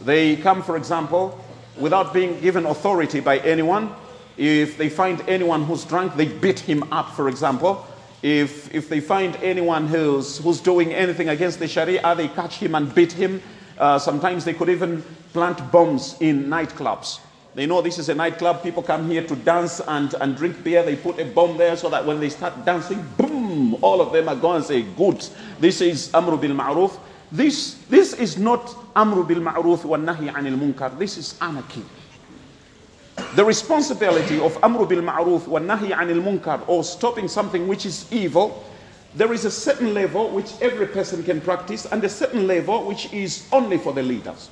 They 0.00 0.36
come, 0.36 0.62
for 0.62 0.76
example, 0.76 1.38
without 1.78 2.14
being 2.14 2.40
given 2.40 2.66
authority 2.66 3.20
by 3.20 3.38
anyone. 3.38 3.94
If 4.36 4.78
they 4.78 4.88
find 4.88 5.22
anyone 5.28 5.64
who's 5.64 5.84
drunk, 5.84 6.16
they 6.16 6.26
beat 6.26 6.60
him 6.60 6.92
up, 6.92 7.12
for 7.12 7.28
example. 7.28 7.86
If, 8.22 8.74
if 8.74 8.88
they 8.88 9.00
find 9.00 9.36
anyone 9.36 9.86
who's, 9.86 10.38
who's 10.38 10.60
doing 10.60 10.94
anything 10.94 11.28
against 11.28 11.58
the 11.58 11.68
Sharia, 11.68 12.14
they 12.14 12.28
catch 12.28 12.56
him 12.56 12.74
and 12.74 12.94
beat 12.94 13.12
him. 13.12 13.42
Uh, 13.78 13.98
sometimes 13.98 14.44
they 14.44 14.54
could 14.54 14.70
even 14.70 15.02
plant 15.32 15.70
bombs 15.70 16.16
in 16.20 16.46
nightclubs. 16.46 17.18
They 17.54 17.66
know 17.66 17.80
this 17.80 17.98
is 17.98 18.08
a 18.08 18.14
nightclub, 18.14 18.64
people 18.64 18.82
come 18.82 19.08
here 19.08 19.24
to 19.24 19.36
dance 19.36 19.80
and, 19.86 20.12
and 20.20 20.36
drink 20.36 20.64
beer. 20.64 20.82
They 20.82 20.96
put 20.96 21.20
a 21.20 21.24
bomb 21.24 21.56
there 21.56 21.76
so 21.76 21.88
that 21.88 22.04
when 22.04 22.18
they 22.18 22.28
start 22.28 22.64
dancing, 22.64 23.04
boom, 23.16 23.76
all 23.80 24.00
of 24.00 24.12
them 24.12 24.28
are 24.28 24.34
gone 24.34 24.60
to 24.60 24.66
say, 24.66 24.82
Good, 24.82 25.24
this 25.60 25.80
is 25.80 26.12
Amru 26.12 26.36
bil 26.36 26.50
Ma'ruf. 26.50 26.98
This, 27.30 27.74
this 27.88 28.12
is 28.14 28.38
not 28.38 28.74
Amru 28.96 29.24
bil 29.24 29.40
Ma'ruf 29.40 29.84
wa 29.84 29.96
Nahi 29.96 30.32
anil 30.32 30.58
Munkar. 30.58 30.98
This 30.98 31.16
is 31.16 31.38
anarchy. 31.40 31.84
The 33.36 33.44
responsibility 33.44 34.40
of 34.40 34.58
Amru 34.64 34.86
bil 34.86 35.02
Ma'ruf 35.02 35.46
wa 35.46 35.60
Nahi 35.60 35.92
anil 35.92 36.20
Munkar 36.22 36.68
or 36.68 36.82
stopping 36.82 37.28
something 37.28 37.68
which 37.68 37.86
is 37.86 38.12
evil, 38.12 38.64
there 39.14 39.32
is 39.32 39.44
a 39.44 39.50
certain 39.50 39.94
level 39.94 40.28
which 40.30 40.50
every 40.60 40.88
person 40.88 41.22
can 41.22 41.40
practice 41.40 41.86
and 41.86 42.02
a 42.02 42.08
certain 42.08 42.48
level 42.48 42.84
which 42.84 43.12
is 43.12 43.46
only 43.52 43.78
for 43.78 43.92
the 43.92 44.02
leaders. 44.02 44.50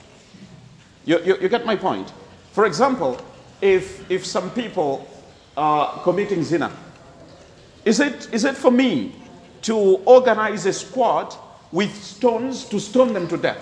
You, 1.04 1.18
you, 1.24 1.36
you 1.40 1.48
get 1.48 1.66
my 1.66 1.74
point? 1.74 2.12
For 2.52 2.66
example, 2.66 3.18
if, 3.60 4.08
if 4.10 4.24
some 4.26 4.50
people 4.50 5.08
are 5.56 6.00
committing 6.02 6.44
zina, 6.44 6.70
is 7.84 7.98
it, 7.98 8.32
is 8.32 8.44
it 8.44 8.56
for 8.56 8.70
me 8.70 9.14
to 9.62 9.74
organize 10.04 10.66
a 10.66 10.72
squad 10.72 11.34
with 11.72 11.92
stones 11.94 12.64
to 12.66 12.78
stone 12.78 13.14
them 13.14 13.26
to 13.28 13.36
death? 13.36 13.58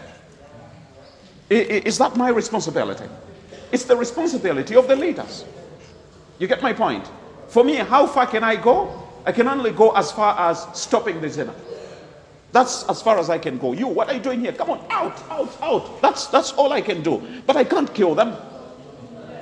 Is 1.49 1.99
that 1.99 2.17
my 2.17 2.31
responsibility? 2.31 3.05
It's 3.73 3.85
the 3.85 3.97
responsibility 3.97 4.75
of 4.75 4.89
the 4.89 4.97
leaders. 4.97 5.45
You 6.39 6.49
get 6.49 6.63
my 6.63 6.73
point? 6.73 7.09
For 7.49 7.63
me, 7.63 7.77
how 7.77 8.07
far 8.07 8.27
can 8.27 8.43
I 8.43 8.57
go? 8.57 9.09
I 9.25 9.33
can 9.33 9.47
only 9.47 9.71
go 9.71 9.91
as 9.91 10.11
far 10.11 10.39
as 10.51 10.67
stopping 10.73 11.21
the 11.21 11.29
zina. 11.29 11.55
That's 12.53 12.89
as 12.89 13.01
far 13.01 13.19
as 13.19 13.31
I 13.31 13.39
can 13.39 13.59
go. 13.59 13.73
You, 13.73 13.87
what 13.87 14.09
are 14.09 14.15
you 14.15 14.21
doing 14.21 14.41
here? 14.41 14.53
Come 14.53 14.71
on, 14.71 14.85
out, 14.91 15.23
out, 15.31 15.57
out. 15.63 16.03
That's, 16.03 16.27
that's 16.27 16.53
all 16.53 16.73
I 16.73 16.81
can 16.81 17.03
do. 17.03 17.23
But 17.47 17.57
I 17.57 17.63
can't 17.63 17.93
kill 17.95 18.17
them. 18.17 18.37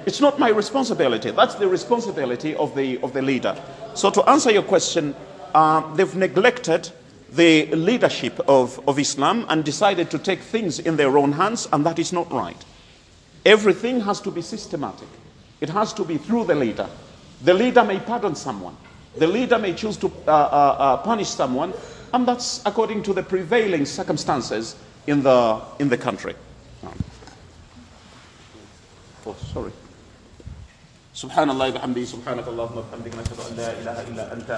It's 0.07 0.21
not 0.21 0.39
my 0.39 0.49
responsibility. 0.51 1.31
That's 1.31 1.55
the 1.57 1.69
responsibility 1.69 2.55
of 2.55 2.75
the, 2.75 2.99
of 3.03 3.13
the 3.13 3.23
leader. 3.23 3.61
So, 3.95 4.11
to 4.11 4.23
answer 4.29 4.51
your 4.51 4.63
question, 4.63 5.15
uh, 5.55 5.95
they've 5.95 6.15
neglected 6.15 6.91
the 7.31 7.67
leadership 7.75 8.41
of, 8.49 8.81
of 8.89 8.99
Islam 8.99 9.45
and 9.49 9.65
decided 9.65 10.11
to 10.11 10.19
take 10.19 10.41
things 10.41 10.79
in 10.79 10.97
their 10.97 11.19
own 11.19 11.33
hands, 11.33 11.69
and 11.73 11.85
that 11.85 11.99
is 11.99 12.13
not 12.13 12.31
right. 12.33 12.65
Everything 13.45 14.01
has 14.01 14.21
to 14.23 14.31
be 14.31 14.43
systematic, 14.43 15.09
it 15.61 15.69
has 15.69 15.93
to 15.95 16.05
be 16.05 16.17
through 16.17 16.45
the 16.45 16.55
leader. 16.55 16.89
The 17.43 17.55
leader 17.55 17.85
may 17.85 18.01
pardon 18.01 18.35
someone, 18.35 18.77
the 19.17 19.27
leader 19.27 19.59
may 19.59 19.75
choose 19.75 19.97
to 19.99 20.07
uh, 20.27 20.31
uh, 20.31 20.77
uh, 20.79 20.97
punish 20.99 21.29
someone, 21.29 21.75
and 22.13 22.27
that's 22.27 22.63
according 22.65 23.03
to 23.05 23.13
the 23.13 23.23
prevailing 23.23 23.85
circumstances 23.85 24.77
in 25.07 25.23
the, 25.23 25.61
in 25.79 25.89
the 25.89 25.99
country. 25.99 26.35
Oh, 29.27 29.35
sorry. 29.53 29.73
سبحان 31.19 31.51
الله 31.51 31.69
بحمده 31.75 32.05
سبحانك 32.15 32.47
اللهم 32.47 32.77
وبحمدك 32.79 33.11
نشهد 33.19 33.41
أن 33.51 33.53
لا 33.59 33.69
إله 33.83 33.97
إلا 34.07 34.25
أنت 34.39 34.51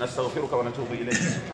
نستغفرك 0.00 0.52
ونتوب 0.52 0.88
إليك. 0.92 1.20